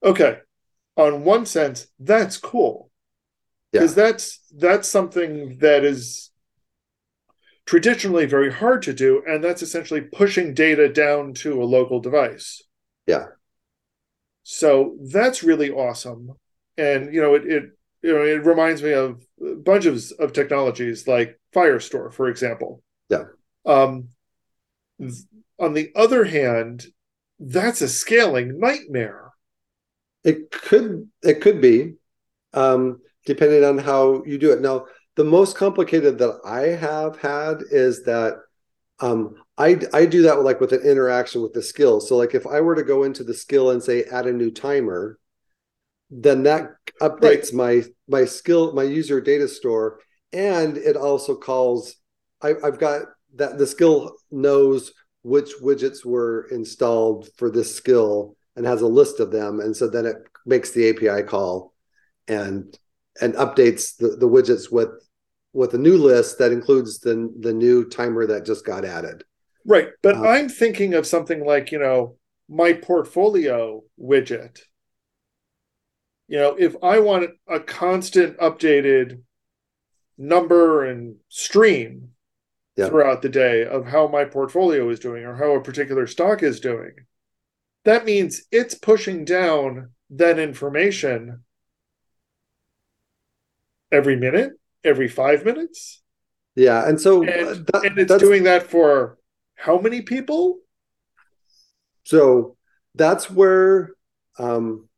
Okay. 0.03 0.39
On 0.97 1.23
one 1.23 1.45
sense, 1.47 1.87
that's 2.01 2.39
cool. 2.39 2.91
Because 3.71 3.97
yeah. 3.97 4.05
that's 4.05 4.41
that's 4.57 4.89
something 4.89 5.59
that 5.59 5.85
is 5.85 6.31
traditionally 7.67 8.25
very 8.25 8.51
hard 8.51 8.81
to 8.83 8.95
do, 8.95 9.23
and 9.29 9.45
that's 9.45 9.63
essentially 9.63 10.01
pushing 10.01 10.55
data 10.55 10.89
down 10.89 11.35
to 11.35 11.63
a 11.63 11.67
local 11.67 12.01
device. 12.01 12.63
Yeah. 13.07 13.27
So 14.43 14.97
that's 15.13 15.43
really 15.43 15.71
awesome. 15.71 16.33
And 16.79 17.13
you 17.13 17.21
know, 17.21 17.35
it, 17.35 17.45
it 17.45 17.65
you 18.03 18.15
know, 18.15 18.25
it 18.25 18.47
reminds 18.47 18.83
me 18.83 18.93
of 18.93 19.23
a 19.45 19.57
bunch 19.57 19.85
of, 19.85 20.03
of 20.19 20.33
technologies 20.33 21.07
like 21.07 21.39
Firestore, 21.55 22.13
for 22.13 22.29
example. 22.29 22.83
Yeah 23.11 23.25
um, 23.65 24.09
on 25.59 25.75
the 25.75 25.91
other 25.95 26.25
hand, 26.25 26.87
that's 27.39 27.81
a 27.81 27.89
scaling 27.89 28.59
nightmare. 28.59 29.33
It 30.25 30.51
could 30.51 31.09
it 31.23 31.41
could 31.41 31.61
be, 31.61 31.95
um, 32.53 33.01
depending 33.27 33.65
on 33.65 33.79
how 33.79 34.25
you 34.25 34.39
do 34.39 34.53
it. 34.53 34.61
Now, 34.61 34.87
the 35.17 35.25
most 35.25 35.57
complicated 35.57 36.19
that 36.19 36.41
I 36.45 36.69
have 36.69 37.19
had 37.19 37.63
is 37.71 38.05
that 38.05 38.39
um, 39.01 39.35
I 39.57 39.81
I 39.93 40.07
do 40.07 40.23
that 40.23 40.43
like 40.43 40.61
with 40.61 40.73
an 40.73 40.83
interaction 40.83 41.43
with 41.43 41.53
the 41.53 41.63
skill. 41.63 42.01
So 42.01 42.17
like 42.17 42.35
if 42.35 42.47
I 42.47 42.61
were 42.61 42.75
to 42.75 42.83
go 42.83 43.05
into 43.05 43.25
the 43.25 43.35
skill 43.35 43.71
and 43.71 43.83
say 43.83 44.05
add 44.05 44.27
a 44.27 44.33
new 44.33 44.51
timer, 44.51 45.19
then 46.11 46.45
that 46.45 46.71
updates 47.01 47.53
right. 47.53 47.55
my 47.55 47.85
my 48.09 48.25
skill 48.25 48.73
my 48.73 48.85
user 48.85 49.21
data 49.21 49.49
store, 49.49 50.01
and 50.33 50.77
it 50.77 50.97
also 50.97 51.37
calls. 51.37 51.95
I, 52.41 52.55
I've 52.63 52.79
got 52.79 53.03
that 53.37 53.59
the 53.59 53.67
skill 53.67 54.17
knows 54.31 54.93
which 55.23 55.51
widgets 55.63 56.05
were 56.05 56.49
installed 56.51 57.29
for 57.37 57.51
this 57.51 57.75
skill 57.75 58.37
and 58.57 58.67
has 58.67 58.83
a 58.83 58.87
list 58.87 59.21
of 59.21 59.31
them. 59.31 59.61
And 59.61 59.77
so 59.77 59.89
then 59.89 60.07
it 60.07 60.17
makes 60.47 60.73
the 60.73 60.91
api 60.91 61.23
call 61.25 61.75
and 62.27 62.77
and 63.21 63.35
updates 63.35 63.97
the, 63.97 64.17
the 64.17 64.29
widgets 64.29 64.71
with 64.71 64.91
with 65.53 65.75
a 65.75 65.79
new 65.79 65.97
list 65.97 66.39
that 66.39 66.53
includes 66.53 66.99
the 67.01 67.33
the 67.41 67.53
new 67.53 67.89
timer 67.89 68.27
that 68.27 68.47
just 68.47 68.65
got 68.65 68.85
added. 68.85 69.25
Right. 69.65 69.89
But 70.03 70.17
uh, 70.17 70.23
i'm 70.23 70.49
thinking 70.49 70.95
of 70.95 71.07
something 71.07 71.45
like 71.45 71.73
you 71.73 71.79
know 71.79 72.17
my 72.49 72.73
portfolio 72.73 73.83
widget. 74.01 74.61
You 76.29 76.39
know 76.39 76.57
if 76.59 76.77
i 76.83 76.99
want 76.99 77.31
a 77.49 77.61
constant 77.61 78.39
updated 78.39 79.23
number 80.17 80.85
and 80.85 81.17
stream 81.29 82.11
yeah. 82.79 82.89
throughout 82.89 83.23
the 83.23 83.29
day 83.29 83.65
of 83.65 83.87
how 83.87 84.07
my 84.07 84.25
portfolio 84.25 84.89
is 84.89 85.01
doing 85.01 85.25
or 85.25 85.35
how 85.35 85.51
a 85.53 85.61
particular 85.61 86.07
stock 86.07 86.45
is 86.45 86.61
doing. 86.61 86.93
That 87.85 88.05
means 88.05 88.43
it's 88.53 88.75
pushing 88.75 89.25
down 89.25 89.91
that 90.11 90.39
information 90.39 91.43
every 93.91 94.15
minute, 94.15 94.53
every 94.85 95.09
five 95.09 95.45
minutes. 95.45 96.03
Yeah, 96.55 96.89
and 96.89 97.01
so 97.01 97.23
and, 97.23 97.67
that, 97.67 97.85
and 97.85 97.99
it's 97.99 98.17
doing 98.17 98.45
that 98.45 98.65
for 98.71 99.19
how 99.57 99.79
many 99.79 100.03
people? 100.03 100.59
So 102.05 102.57
that's 102.95 103.29
where 103.29 103.91
um, 104.39 104.89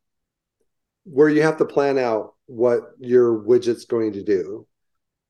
where 1.05 1.29
you 1.29 1.43
have 1.43 1.57
to 1.59 1.65
plan 1.65 1.99
out 1.99 2.35
what 2.47 2.83
your 2.99 3.43
widget's 3.43 3.85
going 3.87 4.13
to 4.15 4.23
do. 4.23 4.67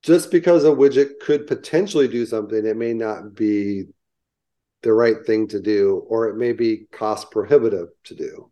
Just 0.02 0.30
because 0.30 0.64
a 0.64 0.68
widget 0.68 1.20
could 1.20 1.46
potentially 1.46 2.08
do 2.08 2.24
something, 2.24 2.64
it 2.64 2.76
may 2.76 2.94
not 2.94 3.34
be 3.34 3.84
the 4.82 4.92
right 4.92 5.16
thing 5.26 5.46
to 5.48 5.60
do, 5.60 6.04
or 6.08 6.28
it 6.28 6.36
may 6.36 6.52
be 6.52 6.86
cost 6.90 7.30
prohibitive 7.30 7.88
to 8.04 8.14
do. 8.14 8.50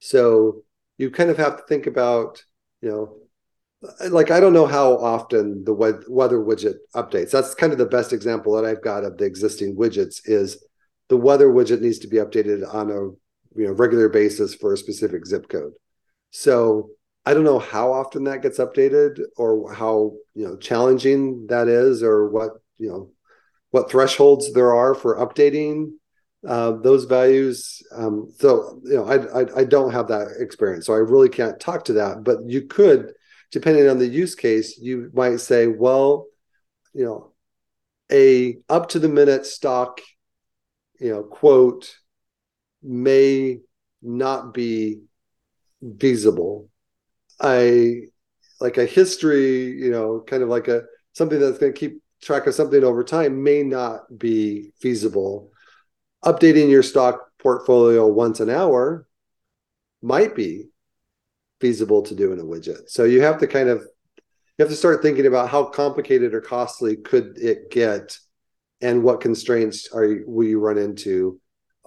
So 0.00 0.64
you 0.98 1.10
kind 1.10 1.30
of 1.30 1.38
have 1.38 1.56
to 1.56 1.62
think 1.66 1.86
about, 1.86 2.44
you 2.82 2.90
know, 2.90 3.16
like 4.10 4.30
I 4.30 4.40
don't 4.40 4.52
know 4.52 4.66
how 4.66 4.98
often 4.98 5.64
the 5.64 5.72
weather 5.72 6.38
widget 6.38 6.74
updates. 6.94 7.30
That's 7.30 7.54
kind 7.54 7.72
of 7.72 7.78
the 7.78 7.86
best 7.86 8.12
example 8.12 8.54
that 8.54 8.66
I've 8.66 8.82
got 8.82 9.04
of 9.04 9.16
the 9.16 9.24
existing 9.24 9.76
widgets 9.76 10.20
is 10.24 10.62
the 11.08 11.16
weather 11.16 11.48
widget 11.48 11.80
needs 11.80 11.98
to 12.00 12.08
be 12.08 12.18
updated 12.18 12.72
on 12.72 12.90
a 12.90 13.00
you 13.58 13.66
know 13.66 13.72
regular 13.72 14.10
basis 14.10 14.54
for 14.54 14.74
a 14.74 14.76
specific 14.76 15.26
zip 15.26 15.48
code. 15.48 15.72
So 16.30 16.90
I 17.30 17.34
don't 17.34 17.44
know 17.44 17.60
how 17.60 17.92
often 17.92 18.24
that 18.24 18.42
gets 18.42 18.58
updated 18.58 19.20
or 19.36 19.72
how 19.72 20.14
you 20.34 20.44
know 20.44 20.56
challenging 20.56 21.46
that 21.46 21.68
is 21.68 22.02
or 22.02 22.28
what 22.28 22.54
you 22.76 22.88
know 22.88 23.12
what 23.70 23.88
thresholds 23.88 24.52
there 24.52 24.74
are 24.74 24.96
for 24.96 25.16
updating 25.24 25.92
uh, 26.44 26.72
those 26.72 27.04
values. 27.04 27.80
Um, 27.94 28.32
so 28.36 28.80
you 28.82 28.96
know 28.96 29.04
I, 29.04 29.42
I 29.42 29.60
I 29.60 29.64
don't 29.64 29.92
have 29.92 30.08
that 30.08 30.38
experience, 30.40 30.86
so 30.86 30.92
I 30.92 30.96
really 30.96 31.28
can't 31.28 31.60
talk 31.60 31.84
to 31.84 31.92
that. 31.92 32.24
But 32.24 32.38
you 32.46 32.62
could 32.62 33.12
depending 33.52 33.88
on 33.88 33.98
the 33.98 34.08
use 34.08 34.34
case, 34.34 34.76
you 34.76 35.08
might 35.14 35.36
say, 35.36 35.68
well, 35.68 36.26
you 36.94 37.04
know, 37.04 37.32
a 38.10 38.58
up 38.68 38.88
to 38.88 38.98
the 38.98 39.08
minute 39.08 39.46
stock, 39.46 40.00
you 40.98 41.10
know, 41.10 41.22
quote 41.22 41.96
may 42.82 43.60
not 44.02 44.52
be 44.52 45.02
feasible. 46.00 46.68
I 47.40 48.02
like 48.60 48.76
a 48.76 48.86
history, 48.86 49.72
you 49.72 49.90
know, 49.90 50.22
kind 50.26 50.42
of 50.42 50.48
like 50.48 50.68
a 50.68 50.82
something 51.12 51.40
that's 51.40 51.58
going 51.58 51.72
to 51.72 51.78
keep 51.78 52.02
track 52.22 52.46
of 52.46 52.54
something 52.54 52.84
over 52.84 53.02
time 53.02 53.42
may 53.42 53.62
not 53.62 54.18
be 54.18 54.72
feasible. 54.80 55.50
Updating 56.24 56.68
your 56.68 56.82
stock 56.82 57.30
portfolio 57.38 58.06
once 58.06 58.40
an 58.40 58.50
hour 58.50 59.06
might 60.02 60.34
be 60.34 60.68
feasible 61.60 62.02
to 62.02 62.14
do 62.14 62.32
in 62.32 62.38
a 62.38 62.44
widget. 62.44 62.88
So 62.88 63.04
you 63.04 63.22
have 63.22 63.38
to 63.38 63.46
kind 63.46 63.68
of 63.68 63.78
you 63.80 64.64
have 64.64 64.68
to 64.68 64.76
start 64.76 65.00
thinking 65.00 65.26
about 65.26 65.48
how 65.48 65.64
complicated 65.64 66.34
or 66.34 66.42
costly 66.42 66.96
could 66.96 67.38
it 67.38 67.70
get 67.70 68.18
and 68.82 69.02
what 69.02 69.20
constraints 69.20 69.88
are 69.92 70.04
you, 70.04 70.24
will 70.26 70.46
you 70.46 70.60
run 70.60 70.78
into 70.78 71.40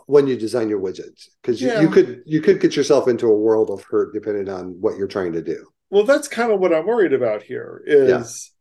when 0.07 0.27
you 0.27 0.37
design 0.37 0.69
your 0.69 0.79
widgets 0.79 1.29
because 1.41 1.61
you, 1.61 1.67
yeah. 1.67 1.81
you 1.81 1.89
could 1.89 2.23
you 2.25 2.41
could 2.41 2.59
get 2.59 2.75
yourself 2.75 3.07
into 3.07 3.27
a 3.27 3.37
world 3.37 3.69
of 3.69 3.83
hurt 3.83 4.13
depending 4.13 4.49
on 4.49 4.79
what 4.81 4.97
you're 4.97 5.07
trying 5.07 5.31
to 5.31 5.41
do 5.41 5.65
well 5.89 6.03
that's 6.03 6.27
kind 6.27 6.51
of 6.51 6.59
what 6.59 6.73
i'm 6.73 6.85
worried 6.85 7.13
about 7.13 7.41
here 7.41 7.81
is 7.85 8.51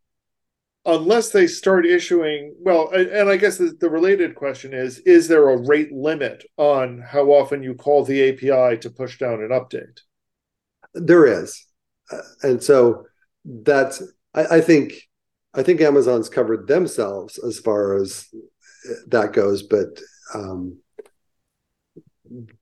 yeah. 0.86 0.94
unless 0.94 1.30
they 1.30 1.46
start 1.46 1.84
issuing 1.84 2.54
well 2.60 2.90
and 2.92 3.28
i 3.28 3.36
guess 3.36 3.58
the, 3.58 3.76
the 3.80 3.90
related 3.90 4.34
question 4.34 4.72
is 4.72 4.98
is 5.00 5.28
there 5.28 5.50
a 5.50 5.66
rate 5.66 5.92
limit 5.92 6.44
on 6.56 7.00
how 7.00 7.26
often 7.30 7.62
you 7.62 7.74
call 7.74 8.04
the 8.04 8.28
api 8.28 8.78
to 8.78 8.90
push 8.90 9.18
down 9.18 9.40
an 9.40 9.50
update 9.50 10.00
there 10.94 11.26
is, 11.26 11.66
uh, 12.10 12.18
and 12.42 12.62
so 12.62 13.06
that's 13.44 14.02
I, 14.34 14.56
I 14.56 14.60
think 14.60 14.94
I 15.54 15.62
think 15.62 15.80
Amazon's 15.80 16.28
covered 16.28 16.66
themselves 16.66 17.38
as 17.38 17.58
far 17.58 17.96
as 17.96 18.28
that 19.08 19.32
goes, 19.32 19.62
but 19.62 20.00
um, 20.34 20.78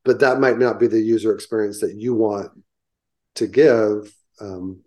but 0.04 0.20
that 0.20 0.40
might 0.40 0.59
not 0.59 0.80
be 0.80 0.87
the 0.87 1.00
user 1.00 1.35
experience 1.35 1.80
that 1.80 1.94
you 1.94 2.14
want 2.14 2.50
to 3.37 3.46
give, 3.46 4.12
um, 4.40 4.80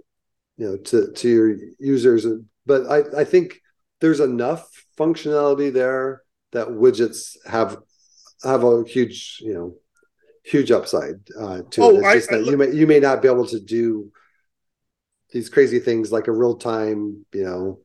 you 0.58 0.68
know, 0.68 0.78
to 0.78 1.12
to 1.12 1.30
your 1.30 1.56
users. 1.80 2.26
But 2.66 2.88
I 2.88 3.22
I 3.22 3.24
think 3.24 3.62
there's 4.02 4.20
enough 4.20 4.68
functionality 4.98 5.72
there 5.72 6.24
that 6.52 6.68
widgets 6.68 7.38
have 7.46 7.78
have 8.44 8.64
a 8.64 8.84
huge 8.84 9.40
you 9.42 9.54
know 9.54 9.76
huge 10.44 10.72
upside 10.72 11.16
uh, 11.40 11.62
to 11.72 11.82
oh, 11.82 11.90
it. 11.90 11.96
It's 11.98 12.06
I, 12.06 12.14
just 12.16 12.30
that 12.30 12.42
I, 12.42 12.44
you 12.44 12.58
may 12.58 12.72
you 12.72 12.88
may 12.88 13.00
not 13.00 13.22
be 13.22 13.28
able 13.28 13.48
to 13.48 13.60
do 13.60 14.12
these 15.32 15.50
crazy 15.50 15.80
things 15.80 16.12
like 16.12 16.28
a 16.28 16.32
real 16.32 16.56
time, 16.56 17.26
you 17.34 17.44
know, 17.44 17.80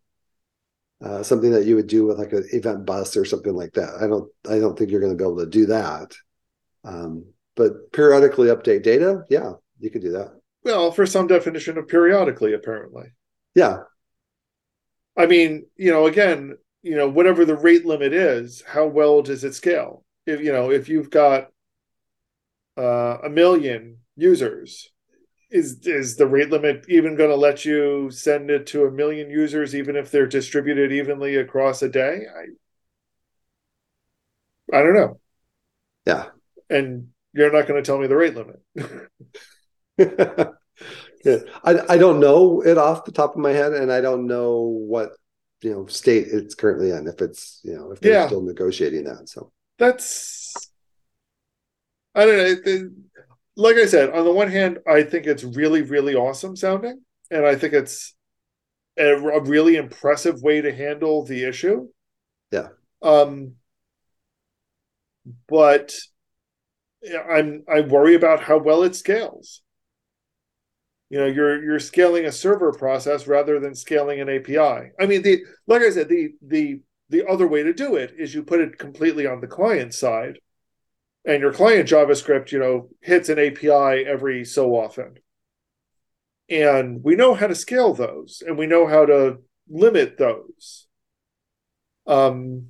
uh, 1.02 1.22
something 1.22 1.52
that 1.52 1.64
you 1.64 1.76
would 1.76 1.86
do 1.86 2.04
with 2.04 2.18
like 2.18 2.32
an 2.32 2.46
event 2.52 2.84
bus 2.84 3.16
or 3.16 3.24
something 3.24 3.54
like 3.54 3.72
that. 3.72 3.94
I 4.00 4.06
don't 4.06 4.30
I 4.48 4.58
don't 4.58 4.78
think 4.78 4.90
you're 4.90 5.00
going 5.00 5.12
to 5.12 5.16
be 5.16 5.24
able 5.24 5.38
to 5.38 5.46
do 5.46 5.66
that. 5.66 6.14
Um, 6.84 7.24
but 7.56 7.92
periodically 7.92 8.48
update 8.48 8.82
data, 8.82 9.24
yeah, 9.28 9.52
you 9.80 9.90
could 9.90 10.02
do 10.02 10.12
that. 10.12 10.32
Well, 10.64 10.90
for 10.90 11.06
some 11.06 11.26
definition 11.26 11.78
of 11.78 11.88
periodically, 11.88 12.54
apparently. 12.54 13.12
Yeah. 13.54 13.78
I 15.16 15.26
mean, 15.26 15.66
you 15.76 15.90
know, 15.90 16.06
again, 16.06 16.56
you 16.82 16.96
know, 16.96 17.08
whatever 17.08 17.44
the 17.44 17.56
rate 17.56 17.84
limit 17.84 18.12
is, 18.12 18.62
how 18.66 18.86
well 18.86 19.22
does 19.22 19.44
it 19.44 19.54
scale? 19.54 20.04
If 20.26 20.40
you 20.40 20.52
know, 20.52 20.70
if 20.70 20.88
you've 20.88 21.10
got 21.10 21.48
uh, 22.76 23.18
a 23.24 23.28
million 23.28 23.98
users 24.16 24.90
is 25.50 25.86
is 25.86 26.16
the 26.16 26.26
rate 26.26 26.50
limit 26.50 26.84
even 26.88 27.16
going 27.16 27.30
to 27.30 27.36
let 27.36 27.64
you 27.64 28.10
send 28.10 28.50
it 28.50 28.66
to 28.66 28.84
a 28.84 28.90
million 28.90 29.30
users 29.30 29.74
even 29.74 29.96
if 29.96 30.10
they're 30.10 30.26
distributed 30.26 30.92
evenly 30.92 31.36
across 31.36 31.80
a 31.82 31.88
day 31.88 32.26
i 34.72 34.76
i 34.76 34.82
don't 34.82 34.94
know 34.94 35.18
yeah 36.06 36.26
and 36.70 37.08
you're 37.32 37.52
not 37.52 37.66
going 37.66 37.82
to 37.82 37.86
tell 37.86 37.98
me 37.98 38.06
the 38.06 38.16
rate 38.16 38.34
limit 38.34 38.60
yeah. 41.24 41.38
I, 41.64 41.94
I 41.94 41.98
don't 41.98 42.20
know 42.20 42.62
it 42.62 42.78
off 42.78 43.04
the 43.04 43.12
top 43.12 43.34
of 43.34 43.40
my 43.40 43.52
head 43.52 43.72
and 43.72 43.92
i 43.92 44.00
don't 44.00 44.26
know 44.26 44.60
what 44.60 45.10
you 45.62 45.72
know 45.72 45.86
state 45.86 46.28
it's 46.28 46.54
currently 46.54 46.90
in 46.90 47.06
if 47.08 47.20
it's 47.20 47.60
you 47.64 47.74
know 47.76 47.92
if 47.92 48.00
they're 48.00 48.12
yeah. 48.12 48.26
still 48.26 48.42
negotiating 48.42 49.04
that 49.04 49.28
so 49.28 49.50
that's 49.78 50.68
I 52.18 52.26
don't 52.26 52.66
know. 52.66 52.90
like 53.56 53.76
I 53.76 53.86
said, 53.86 54.10
on 54.10 54.24
the 54.24 54.32
one 54.32 54.50
hand, 54.50 54.78
I 54.88 55.04
think 55.04 55.26
it's 55.26 55.44
really, 55.44 55.82
really 55.82 56.16
awesome 56.16 56.56
sounding, 56.56 57.00
and 57.30 57.46
I 57.46 57.54
think 57.54 57.74
it's 57.74 58.14
a, 58.98 59.14
a 59.14 59.40
really 59.40 59.76
impressive 59.76 60.42
way 60.42 60.60
to 60.60 60.74
handle 60.74 61.24
the 61.24 61.44
issue. 61.44 61.88
Yeah. 62.50 62.68
Um. 63.02 63.54
But 65.46 65.94
I'm 67.04 67.64
I 67.68 67.80
worry 67.82 68.14
about 68.14 68.42
how 68.42 68.58
well 68.58 68.82
it 68.82 68.96
scales. 68.96 69.62
You 71.10 71.18
know, 71.18 71.26
you're 71.26 71.62
you're 71.62 71.78
scaling 71.78 72.26
a 72.26 72.32
server 72.32 72.72
process 72.72 73.26
rather 73.26 73.60
than 73.60 73.74
scaling 73.74 74.20
an 74.20 74.28
API. 74.28 74.90
I 75.00 75.06
mean, 75.06 75.22
the 75.22 75.42
like 75.66 75.82
I 75.82 75.90
said, 75.90 76.08
the 76.08 76.30
the 76.46 76.80
the 77.08 77.26
other 77.26 77.46
way 77.46 77.62
to 77.62 77.72
do 77.72 77.96
it 77.96 78.14
is 78.18 78.34
you 78.34 78.42
put 78.42 78.60
it 78.60 78.78
completely 78.78 79.26
on 79.26 79.40
the 79.40 79.46
client 79.46 79.94
side 79.94 80.38
and 81.24 81.40
your 81.40 81.52
client 81.52 81.88
JavaScript, 81.88 82.52
you 82.52 82.58
know, 82.58 82.88
hits 83.00 83.28
an 83.28 83.38
API 83.38 84.04
every 84.06 84.44
so 84.44 84.74
often. 84.74 85.14
And 86.50 87.02
we 87.02 87.16
know 87.16 87.34
how 87.34 87.46
to 87.46 87.54
scale 87.54 87.94
those 87.94 88.42
and 88.46 88.56
we 88.58 88.66
know 88.66 88.86
how 88.86 89.06
to 89.06 89.38
limit 89.68 90.16
those. 90.18 90.86
Um, 92.06 92.68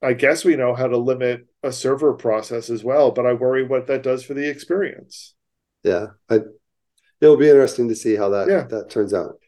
I 0.00 0.12
guess 0.12 0.44
we 0.44 0.56
know 0.56 0.74
how 0.74 0.86
to 0.86 0.96
limit 0.96 1.46
a 1.62 1.72
server 1.72 2.12
process 2.12 2.70
as 2.70 2.82
well, 2.82 3.10
but 3.10 3.26
I 3.26 3.32
worry 3.32 3.64
what 3.64 3.86
that 3.86 4.02
does 4.02 4.24
for 4.24 4.34
the 4.34 4.48
experience. 4.48 5.34
Yeah, 5.82 6.08
I, 6.28 6.40
it'll 7.20 7.36
be 7.36 7.48
interesting 7.48 7.88
to 7.88 7.94
see 7.94 8.16
how 8.16 8.30
that 8.30 8.48
yeah. 8.48 8.62
that 8.64 8.90
turns 8.90 9.14
out. 9.14 9.38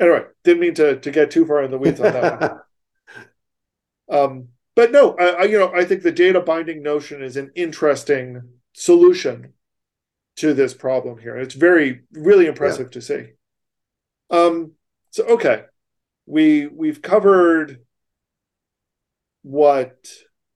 Anyway, 0.00 0.24
didn't 0.42 0.60
mean 0.60 0.74
to 0.74 0.98
to 0.98 1.10
get 1.10 1.30
too 1.30 1.46
far 1.46 1.62
in 1.62 1.70
the 1.70 1.78
weeds 1.78 2.00
on 2.00 2.12
that 2.12 2.40
one. 2.40 2.60
Um, 4.06 4.48
but 4.76 4.92
no, 4.92 5.16
I, 5.16 5.28
I, 5.28 5.42
you 5.44 5.58
know 5.58 5.72
I 5.74 5.86
think 5.86 6.02
the 6.02 6.12
data 6.12 6.38
binding 6.38 6.82
notion 6.82 7.22
is 7.22 7.38
an 7.38 7.52
interesting 7.54 8.42
solution 8.74 9.54
to 10.36 10.52
this 10.52 10.74
problem 10.74 11.16
here. 11.16 11.38
It's 11.38 11.54
very 11.54 12.02
really 12.12 12.46
impressive 12.46 12.88
yeah. 12.88 12.90
to 12.90 13.00
see. 13.00 13.26
Um, 14.30 14.72
so 15.10 15.24
okay, 15.24 15.62
we 16.26 16.66
we've 16.66 17.00
covered 17.00 17.80
what 19.42 20.08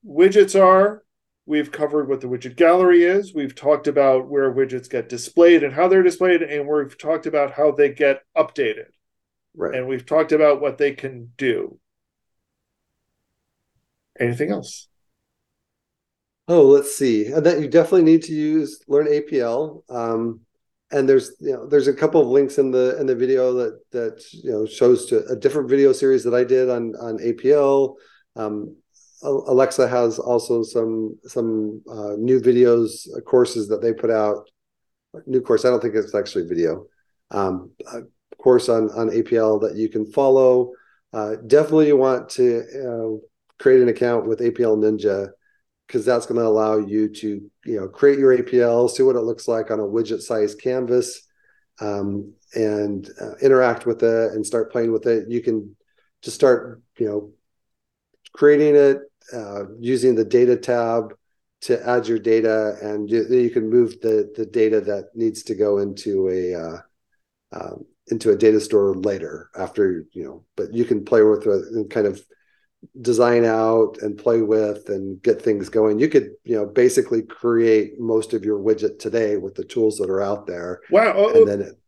widgets 0.07 0.61
are. 0.61 1.05
We've 1.47 1.73
covered 1.73 2.09
what 2.09 2.21
the 2.21 2.27
widget 2.27 2.57
gallery 2.57 3.05
is. 3.05 3.33
We've 3.35 3.55
talked 3.55 3.87
about 3.87 4.29
where 4.29 4.53
widgets 4.53 4.91
get 4.91 5.09
displayed 5.09 5.63
and 5.63 5.73
how 5.73 5.89
they're 5.89 6.03
displayed, 6.03 6.43
and 6.43 6.69
we've 6.69 6.99
talked 6.99 7.27
about 7.27 7.53
how 7.53 7.71
they 7.71 7.89
get 7.91 8.23
updated. 8.37 8.89
Right. 9.55 9.75
And 9.75 9.89
we've 9.89 10.05
talked 10.05 10.33
about 10.33 10.61
what 10.61 10.79
they 10.79 10.93
can 10.93 11.33
do. 11.37 11.81
anything 14.21 14.51
else? 14.51 14.89
Oh, 16.49 16.63
let's 16.63 16.97
see. 16.97 17.27
And 17.27 17.45
that 17.47 17.61
you 17.61 17.69
definitely 17.69 18.03
need 18.03 18.23
to 18.25 18.33
use 18.33 18.83
learn 18.89 19.07
APL. 19.07 19.83
Um, 19.91 20.41
and 20.91 21.09
there's 21.09 21.33
you 21.41 21.53
know 21.53 21.67
there's 21.67 21.89
a 21.89 21.95
couple 21.95 22.21
of 22.21 22.29
links 22.29 22.59
in 22.59 22.71
the 22.71 22.99
in 22.99 23.07
the 23.07 23.15
video 23.15 23.53
that 23.55 23.81
that 23.93 24.25
you 24.33 24.51
know 24.51 24.67
shows 24.67 25.07
to 25.07 25.25
a 25.27 25.37
different 25.37 25.69
video 25.69 25.93
series 25.93 26.25
that 26.25 26.35
I 26.35 26.45
did 26.45 26.71
on 26.71 26.95
on 26.97 27.19
APL. 27.19 27.97
Um, 28.37 28.77
Alexa 29.23 29.89
has 29.89 30.19
also 30.19 30.63
some 30.63 31.19
some 31.25 31.83
uh, 31.91 32.15
new 32.17 32.41
videos 32.41 33.09
uh, 33.17 33.21
courses 33.21 33.69
that 33.69 33.83
they 33.83 33.93
put 33.93 34.11
out. 34.11 34.49
New 35.27 35.41
course. 35.41 35.65
I 35.65 35.71
don't 35.71 35.81
think 35.81 35.95
it's 35.95 36.15
actually 36.15 36.47
video. 36.47 36.87
Um, 37.31 37.73
course 38.39 38.69
on 38.69 38.91
on 38.91 39.11
APL 39.11 39.61
that 39.63 39.77
you 39.77 39.89
can 39.89 40.07
follow. 40.07 40.73
Uh, 41.13 41.37
definitely, 41.47 41.89
you 41.89 41.97
want 41.97 42.29
to 42.31 42.61
uh, 42.61 43.27
create 43.59 43.83
an 43.83 43.89
account 43.89 44.27
with 44.27 44.41
APL 44.41 44.77
Ninja 44.77 45.29
because 45.87 46.05
that's 46.05 46.27
going 46.27 46.39
to 46.39 46.47
allow 46.47 46.79
you 46.79 47.09
to 47.09 47.51
you 47.65 47.81
know 47.81 47.89
create 47.89 48.19
your 48.19 48.37
APL, 48.37 48.89
see 48.89 49.03
what 49.03 49.17
it 49.17 49.21
looks 49.23 49.49
like 49.49 49.71
on 49.71 49.81
a 49.81 49.83
widget 49.83 50.21
size 50.21 50.55
canvas, 50.55 51.27
um, 51.81 52.33
and 52.55 53.11
uh, 53.21 53.35
interact 53.43 53.87
with 53.87 54.03
it 54.03 54.33
and 54.33 54.47
start 54.47 54.73
playing 54.73 54.93
with 54.93 55.07
it. 55.07 55.29
You 55.29 55.43
can 55.43 55.77
just 56.23 56.37
start 56.37 56.83
you 56.99 57.07
know 57.07 57.33
creating 58.33 58.77
it 58.77 58.99
uh, 59.33 59.65
using 59.79 60.15
the 60.15 60.25
data 60.25 60.57
tab 60.57 61.15
to 61.63 61.89
add 61.89 62.07
your 62.07 62.19
data, 62.19 62.77
and 62.81 63.11
you, 63.11 63.27
you, 63.29 63.51
can 63.51 63.69
move 63.69 64.01
the 64.01 64.33
the 64.37 64.47
data 64.47 64.81
that 64.81 65.11
needs 65.15 65.43
to 65.45 65.55
go 65.55 65.79
into 65.79 66.29
a 66.29 66.55
uh, 66.55 66.79
um, 67.53 67.85
into 68.09 68.31
a 68.31 68.37
data 68.37 68.61
store 68.61 68.95
later 68.95 69.51
after 69.57 70.05
you 70.13 70.25
know. 70.25 70.45
But 70.57 70.73
you 70.73 70.85
can 70.85 71.05
play 71.05 71.23
with 71.23 71.47
it 71.47 71.65
and 71.73 71.91
kind 71.91 72.07
of 72.07 72.23
design 73.01 73.45
out 73.45 73.99
and 74.03 74.17
play 74.17 74.41
with 74.43 74.89
and 74.89 75.21
get 75.23 75.43
things 75.43 75.69
going. 75.69 75.99
You 75.99 76.09
could, 76.09 76.31
you 76.45 76.57
know, 76.57 76.67
basically 76.67 77.23
create 77.23 77.99
most 77.99 78.35
of 78.35 78.45
your 78.45 78.59
widget 78.59 78.99
today 78.99 79.37
with 79.37 79.55
the 79.55 79.65
tools 79.65 79.99
that 79.99 80.11
are 80.11 80.23
out 80.23 80.47
there. 80.47 80.81
Wow. 80.91 81.13
Oh, 81.17 81.29
and 81.29 81.37
oh, 81.37 81.45
then 81.45 81.61
it, 81.63 81.79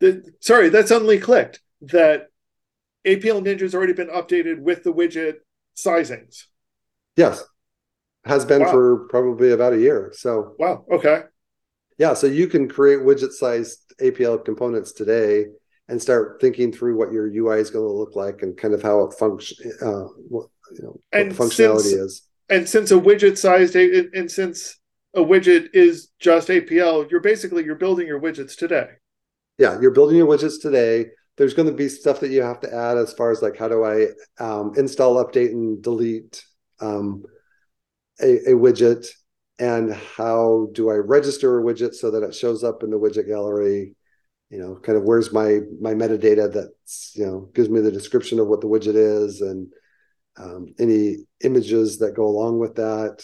the, 0.00 0.32
sorry, 0.40 0.68
that 0.70 0.88
suddenly 0.88 1.18
clicked 1.18 1.60
that 1.82 2.28
APL 3.06 3.44
Ninja's 3.44 3.74
already 3.74 3.92
been 3.92 4.08
updated 4.08 4.60
with 4.60 4.84
the 4.84 4.92
widget 4.92 5.36
sizings. 5.76 6.44
Yes. 7.18 7.42
Has 8.24 8.44
been 8.44 8.62
wow. 8.62 8.70
for 8.70 9.08
probably 9.08 9.50
about 9.50 9.72
a 9.72 9.80
year. 9.80 10.12
So 10.14 10.54
Wow. 10.58 10.84
Okay. 10.90 11.22
Yeah. 11.98 12.14
So 12.14 12.28
you 12.28 12.46
can 12.46 12.68
create 12.68 13.00
widget 13.00 13.32
sized 13.32 13.92
APL 14.00 14.44
components 14.44 14.92
today 14.92 15.46
and 15.88 16.00
start 16.00 16.38
thinking 16.40 16.70
through 16.70 16.96
what 16.96 17.10
your 17.10 17.26
UI 17.26 17.58
is 17.58 17.70
going 17.70 17.84
to 17.84 17.92
look 17.92 18.14
like 18.14 18.42
and 18.42 18.56
kind 18.56 18.72
of 18.72 18.82
how 18.82 19.04
it 19.04 19.14
function, 19.14 19.72
uh, 19.82 20.04
what, 20.28 20.46
you 20.72 20.82
know, 20.84 21.00
and 21.12 21.36
what 21.36 21.48
functionality 21.48 21.80
since, 21.80 21.92
is. 21.92 22.28
And 22.48 22.68
since 22.68 22.92
a 22.92 22.94
widget 22.94 23.36
sized, 23.36 23.74
and 23.74 24.30
since 24.30 24.78
a 25.14 25.20
widget 25.20 25.70
is 25.72 26.10
just 26.20 26.48
APL, 26.48 27.10
you're 27.10 27.20
basically 27.20 27.64
you're 27.64 27.74
building 27.74 28.06
your 28.06 28.20
widgets 28.20 28.56
today. 28.56 28.88
Yeah, 29.58 29.80
you're 29.80 29.90
building 29.90 30.18
your 30.18 30.28
widgets 30.28 30.60
today. 30.60 31.06
There's 31.36 31.54
going 31.54 31.68
to 31.68 31.74
be 31.74 31.88
stuff 31.88 32.20
that 32.20 32.30
you 32.30 32.42
have 32.42 32.60
to 32.60 32.72
add 32.72 32.96
as 32.96 33.12
far 33.12 33.32
as 33.32 33.42
like 33.42 33.56
how 33.56 33.68
do 33.68 33.82
I 33.82 34.08
um, 34.38 34.74
install, 34.76 35.24
update, 35.24 35.50
and 35.50 35.82
delete 35.82 36.44
um, 36.80 37.24
a, 38.20 38.50
a 38.50 38.54
widget, 38.54 39.06
and 39.58 39.92
how 39.92 40.68
do 40.72 40.90
I 40.90 40.94
register 40.94 41.58
a 41.58 41.62
widget 41.62 41.94
so 41.94 42.10
that 42.10 42.22
it 42.22 42.34
shows 42.34 42.64
up 42.64 42.82
in 42.82 42.90
the 42.90 42.98
widget 42.98 43.28
gallery? 43.28 43.94
You 44.50 44.58
know 44.58 44.76
kind 44.76 44.96
of 44.96 45.04
where's 45.04 45.32
my 45.32 45.60
my 45.78 45.92
metadata 45.92 46.50
that's 46.52 47.12
you 47.14 47.26
know 47.26 47.50
gives 47.54 47.68
me 47.68 47.80
the 47.80 47.92
description 47.92 48.38
of 48.38 48.46
what 48.46 48.62
the 48.62 48.66
widget 48.66 48.94
is 48.94 49.42
and 49.42 49.70
um, 50.38 50.74
any 50.78 51.16
images 51.44 51.98
that 51.98 52.16
go 52.16 52.26
along 52.26 52.58
with 52.58 52.76
that. 52.76 53.22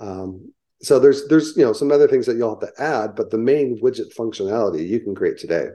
Um, 0.00 0.52
so 0.82 0.98
there's 0.98 1.26
there's 1.28 1.56
you 1.56 1.64
know 1.64 1.72
some 1.72 1.90
other 1.90 2.08
things 2.08 2.26
that 2.26 2.36
you'll 2.36 2.58
have 2.58 2.74
to 2.74 2.82
add 2.82 3.14
but 3.14 3.30
the 3.30 3.38
main 3.38 3.80
widget 3.82 4.14
functionality 4.14 4.86
you 4.86 5.00
can 5.00 5.14
create 5.14 5.38
today. 5.38 5.68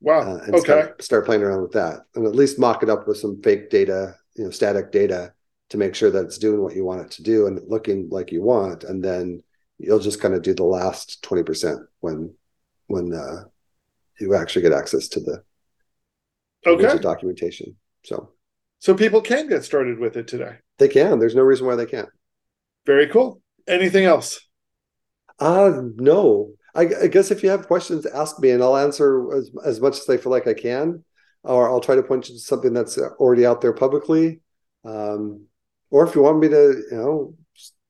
Wow. 0.00 0.20
Uh, 0.20 0.38
and 0.44 0.54
okay. 0.54 0.60
start, 0.60 1.02
start 1.02 1.26
playing 1.26 1.42
around 1.42 1.62
with 1.62 1.72
that 1.72 2.00
and 2.14 2.26
at 2.26 2.34
least 2.34 2.58
mock 2.58 2.82
it 2.82 2.90
up 2.90 3.06
with 3.06 3.16
some 3.16 3.40
fake 3.42 3.70
data 3.70 4.14
you 4.36 4.44
know 4.44 4.50
static 4.50 4.90
data 4.90 5.32
to 5.70 5.78
make 5.78 5.94
sure 5.94 6.10
that 6.10 6.24
it's 6.24 6.38
doing 6.38 6.62
what 6.62 6.76
you 6.76 6.84
want 6.84 7.00
it 7.00 7.10
to 7.12 7.22
do 7.22 7.46
and 7.46 7.60
looking 7.68 8.08
like 8.10 8.30
you 8.30 8.42
want 8.42 8.84
and 8.84 9.02
then 9.02 9.42
you'll 9.78 9.98
just 9.98 10.20
kind 10.20 10.34
of 10.34 10.42
do 10.42 10.54
the 10.54 10.64
last 10.64 11.22
20% 11.22 11.78
when 12.00 12.34
when 12.86 13.12
uh, 13.12 13.44
you 14.20 14.34
actually 14.34 14.62
get 14.62 14.72
access 14.72 15.08
to 15.08 15.20
the 15.20 15.42
okay 16.66 16.98
documentation. 16.98 17.76
So, 18.04 18.30
so 18.78 18.94
people 18.94 19.20
can 19.20 19.48
get 19.48 19.64
started 19.64 19.98
with 19.98 20.16
it 20.16 20.28
today. 20.28 20.56
They 20.78 20.88
can. 20.88 21.18
There's 21.18 21.34
no 21.34 21.42
reason 21.42 21.66
why 21.66 21.76
they 21.76 21.86
can't. 21.86 22.08
Very 22.86 23.06
cool. 23.06 23.40
Anything 23.66 24.04
else? 24.04 24.40
Uh 25.38 25.82
no. 25.96 26.52
I, 26.74 26.88
I 27.02 27.06
guess 27.06 27.30
if 27.30 27.42
you 27.42 27.50
have 27.50 27.68
questions, 27.68 28.04
ask 28.04 28.38
me, 28.40 28.50
and 28.50 28.62
I'll 28.62 28.76
answer 28.76 29.32
as, 29.32 29.50
as 29.64 29.80
much 29.80 29.98
as 29.98 30.08
I 30.08 30.16
feel 30.16 30.32
like 30.32 30.48
I 30.48 30.54
can, 30.54 31.04
or 31.44 31.70
I'll 31.70 31.80
try 31.80 31.94
to 31.94 32.02
point 32.02 32.28
you 32.28 32.34
to 32.34 32.40
something 32.40 32.72
that's 32.72 32.98
already 32.98 33.46
out 33.46 33.60
there 33.60 33.72
publicly. 33.72 34.40
Um, 34.84 35.46
or 35.94 36.06
if 36.06 36.14
you 36.14 36.22
want 36.22 36.40
me 36.40 36.48
to, 36.48 36.82
you 36.90 36.96
know, 36.96 37.34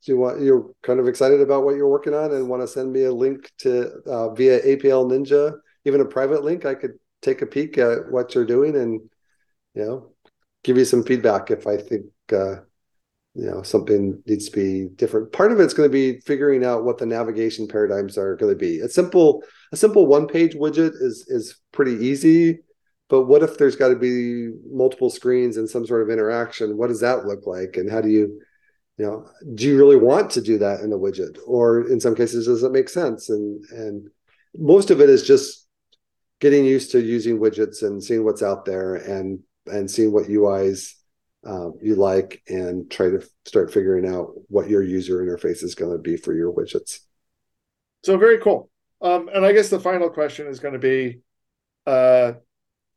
you 0.02 0.18
want 0.18 0.42
you're 0.42 0.70
kind 0.82 1.00
of 1.00 1.08
excited 1.08 1.40
about 1.40 1.64
what 1.64 1.76
you're 1.76 1.88
working 1.88 2.12
on 2.12 2.32
and 2.32 2.48
want 2.48 2.62
to 2.62 2.68
send 2.68 2.92
me 2.92 3.04
a 3.04 3.12
link 3.12 3.50
to 3.58 3.90
uh, 4.06 4.28
via 4.34 4.60
APL 4.60 5.10
Ninja 5.10 5.54
even 5.84 6.00
a 6.00 6.04
private 6.04 6.44
link, 6.44 6.64
I 6.64 6.74
could 6.74 6.98
take 7.22 7.42
a 7.42 7.46
peek 7.46 7.78
at 7.78 8.10
what 8.10 8.34
you're 8.34 8.44
doing 8.44 8.76
and 8.76 9.00
you 9.74 9.84
know 9.84 10.12
give 10.62 10.76
you 10.76 10.84
some 10.84 11.04
feedback 11.04 11.50
if 11.50 11.66
I 11.66 11.76
think 11.76 12.06
uh, 12.32 12.56
you 13.34 13.46
know 13.50 13.62
something 13.62 14.22
needs 14.26 14.48
to 14.48 14.56
be 14.56 14.88
different. 14.94 15.32
Part 15.32 15.52
of 15.52 15.60
it's 15.60 15.74
going 15.74 15.88
to 15.88 15.92
be 15.92 16.20
figuring 16.20 16.64
out 16.64 16.84
what 16.84 16.98
the 16.98 17.06
navigation 17.06 17.68
paradigms 17.68 18.18
are 18.18 18.36
going 18.36 18.52
to 18.52 18.58
be. 18.58 18.80
A 18.80 18.88
simple 18.88 19.42
a 19.72 19.76
simple 19.76 20.06
one 20.06 20.26
page 20.26 20.54
widget 20.54 20.92
is 21.00 21.26
is 21.28 21.56
pretty 21.72 22.04
easy. 22.04 22.60
But 23.08 23.24
what 23.24 23.42
if 23.42 23.58
there's 23.58 23.76
got 23.76 23.88
to 23.88 23.96
be 23.96 24.50
multiple 24.70 25.10
screens 25.10 25.56
and 25.56 25.68
some 25.68 25.86
sort 25.86 26.02
of 26.02 26.10
interaction? 26.10 26.76
What 26.76 26.88
does 26.88 27.00
that 27.00 27.26
look 27.26 27.46
like? 27.46 27.76
And 27.76 27.90
how 27.90 28.00
do 28.00 28.08
you, 28.08 28.40
you 28.96 29.04
know, 29.04 29.28
do 29.54 29.66
you 29.66 29.76
really 29.76 29.96
want 29.96 30.30
to 30.32 30.40
do 30.40 30.58
that 30.58 30.80
in 30.80 30.92
a 30.92 30.98
widget? 30.98 31.36
Or 31.46 31.88
in 31.90 32.00
some 32.00 32.14
cases, 32.14 32.46
does 32.46 32.62
it 32.62 32.72
make 32.72 32.88
sense? 32.88 33.28
And 33.28 33.64
and 33.70 34.08
most 34.56 34.90
of 34.90 35.00
it 35.00 35.10
is 35.10 35.26
just 35.26 35.66
getting 36.40 36.64
used 36.64 36.92
to 36.92 37.00
using 37.00 37.38
widgets 37.38 37.82
and 37.82 38.02
seeing 38.02 38.24
what's 38.24 38.42
out 38.42 38.64
there 38.64 38.94
and 38.94 39.40
and 39.66 39.90
seeing 39.90 40.12
what 40.12 40.26
UIs 40.26 40.92
uh, 41.46 41.70
you 41.82 41.94
like 41.94 42.42
and 42.48 42.90
try 42.90 43.10
to 43.10 43.22
start 43.44 43.72
figuring 43.72 44.06
out 44.06 44.32
what 44.48 44.68
your 44.68 44.82
user 44.82 45.24
interface 45.24 45.62
is 45.62 45.74
going 45.74 45.92
to 45.92 45.98
be 45.98 46.16
for 46.16 46.34
your 46.34 46.52
widgets. 46.52 47.00
So 48.02 48.16
very 48.16 48.38
cool. 48.38 48.70
Um, 49.00 49.28
and 49.32 49.44
I 49.44 49.52
guess 49.52 49.68
the 49.68 49.80
final 49.80 50.08
question 50.08 50.46
is 50.46 50.60
going 50.60 50.74
to 50.74 50.80
be, 50.80 51.20
uh, 51.86 52.32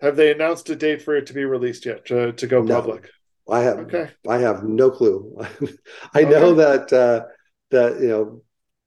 have 0.02 0.16
they 0.16 0.32
announced 0.32 0.70
a 0.70 0.76
date 0.76 1.02
for 1.02 1.16
it 1.16 1.26
to 1.28 1.34
be 1.34 1.46
released 1.46 1.86
yet 1.86 2.06
to, 2.08 2.32
to 2.34 2.48
go 2.48 2.62
no, 2.62 2.76
public? 2.76 3.10
I 3.50 3.62
have. 3.62 3.80
Okay. 3.80 4.10
I 4.28 4.38
have 4.40 4.64
no 4.64 4.92
clue. 4.92 5.38
I 6.14 6.24
know 6.24 6.54
that 6.56 6.92
uh, 6.92 7.26
that 7.72 8.00
you 8.00 8.08
know 8.08 8.42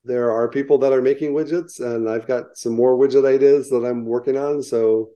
there 0.05 0.31
are 0.31 0.49
people 0.49 0.79
that 0.79 0.93
are 0.93 1.03
making 1.03 1.33
widgets 1.33 1.81
and 1.81 2.09
i've 2.09 2.27
got 2.27 2.57
some 2.57 2.73
more 2.73 2.97
widget 2.97 3.27
ideas 3.27 3.69
that 3.69 3.85
i'm 3.85 4.05
working 4.05 4.37
on 4.37 4.63
so 4.63 5.11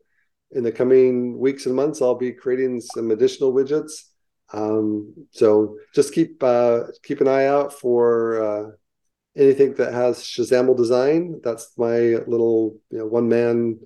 in 0.53 0.63
the 0.63 0.73
coming 0.73 1.39
weeks 1.39 1.67
and 1.67 1.75
months 1.75 2.03
i'll 2.03 2.15
be 2.15 2.33
creating 2.33 2.81
some 2.81 3.11
additional 3.11 3.53
widgets 3.53 3.93
um, 4.53 5.13
so 5.33 5.79
just 5.95 6.15
keep 6.15 6.41
uh, 6.43 6.83
keep 7.03 7.21
an 7.21 7.27
eye 7.27 7.47
out 7.47 7.73
for 7.73 8.43
uh, 8.43 8.71
anything 9.37 9.75
that 9.75 9.93
has 9.93 10.19
shazaml 10.19 10.77
design 10.77 11.41
that's 11.43 11.73
my 11.77 11.97
little 12.27 12.77
you 12.91 12.99
know 12.99 13.07
one 13.07 13.29
man 13.29 13.81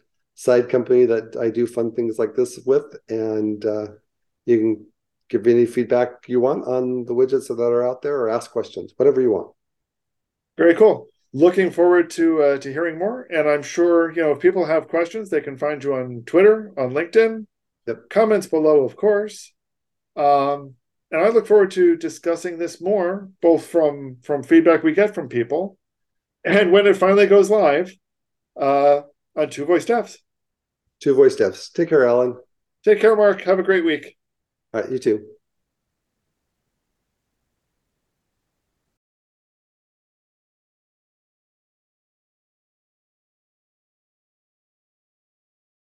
side 0.46 0.68
company 0.68 1.04
that 1.04 1.36
i 1.36 1.48
do 1.50 1.66
fun 1.66 1.92
things 1.92 2.18
like 2.18 2.34
this 2.34 2.58
with 2.64 2.88
and 3.08 3.64
uh, 3.64 3.86
you 4.46 4.58
can 4.58 4.86
give 5.28 5.44
me 5.44 5.52
any 5.52 5.66
feedback 5.66 6.10
you 6.26 6.40
want 6.40 6.66
on 6.66 7.04
the 7.04 7.14
widgets 7.14 7.48
that 7.48 7.60
are 7.60 7.86
out 7.86 8.00
there 8.02 8.16
or 8.20 8.28
ask 8.28 8.50
questions 8.50 8.92
whatever 8.96 9.20
you 9.20 9.32
want 9.32 9.50
very 10.58 10.74
cool. 10.74 11.08
Looking 11.32 11.70
forward 11.70 12.10
to 12.10 12.42
uh, 12.42 12.58
to 12.58 12.72
hearing 12.72 12.98
more, 12.98 13.28
and 13.30 13.48
I'm 13.48 13.62
sure 13.62 14.10
you 14.10 14.22
know 14.22 14.32
if 14.32 14.40
people 14.40 14.64
have 14.64 14.88
questions, 14.88 15.30
they 15.30 15.40
can 15.40 15.56
find 15.56 15.82
you 15.82 15.94
on 15.94 16.24
Twitter, 16.26 16.72
on 16.76 16.90
LinkedIn. 16.90 17.46
Yep. 17.86 18.10
Comments 18.10 18.46
below, 18.46 18.84
of 18.84 18.96
course. 18.96 19.52
Um, 20.16 20.74
and 21.10 21.22
I 21.22 21.28
look 21.28 21.46
forward 21.46 21.70
to 21.72 21.96
discussing 21.96 22.58
this 22.58 22.80
more, 22.80 23.30
both 23.40 23.66
from 23.66 24.16
from 24.22 24.42
feedback 24.42 24.82
we 24.82 24.92
get 24.92 25.14
from 25.14 25.28
people, 25.28 25.78
and 26.44 26.72
when 26.72 26.86
it 26.86 26.96
finally 26.96 27.26
goes 27.26 27.50
live 27.50 27.94
uh, 28.60 29.02
on 29.36 29.50
Two 29.50 29.64
Voice 29.64 29.84
Devs. 29.84 30.18
Two 31.00 31.14
Voice 31.14 31.36
Devs. 31.36 31.72
Take 31.72 31.88
care, 31.88 32.06
Allen. 32.06 32.36
Take 32.84 33.00
care, 33.00 33.16
Mark. 33.16 33.42
Have 33.42 33.58
a 33.58 33.62
great 33.62 33.84
week. 33.84 34.16
All 34.72 34.80
right, 34.80 34.90
you 34.90 34.98
too. 34.98 35.37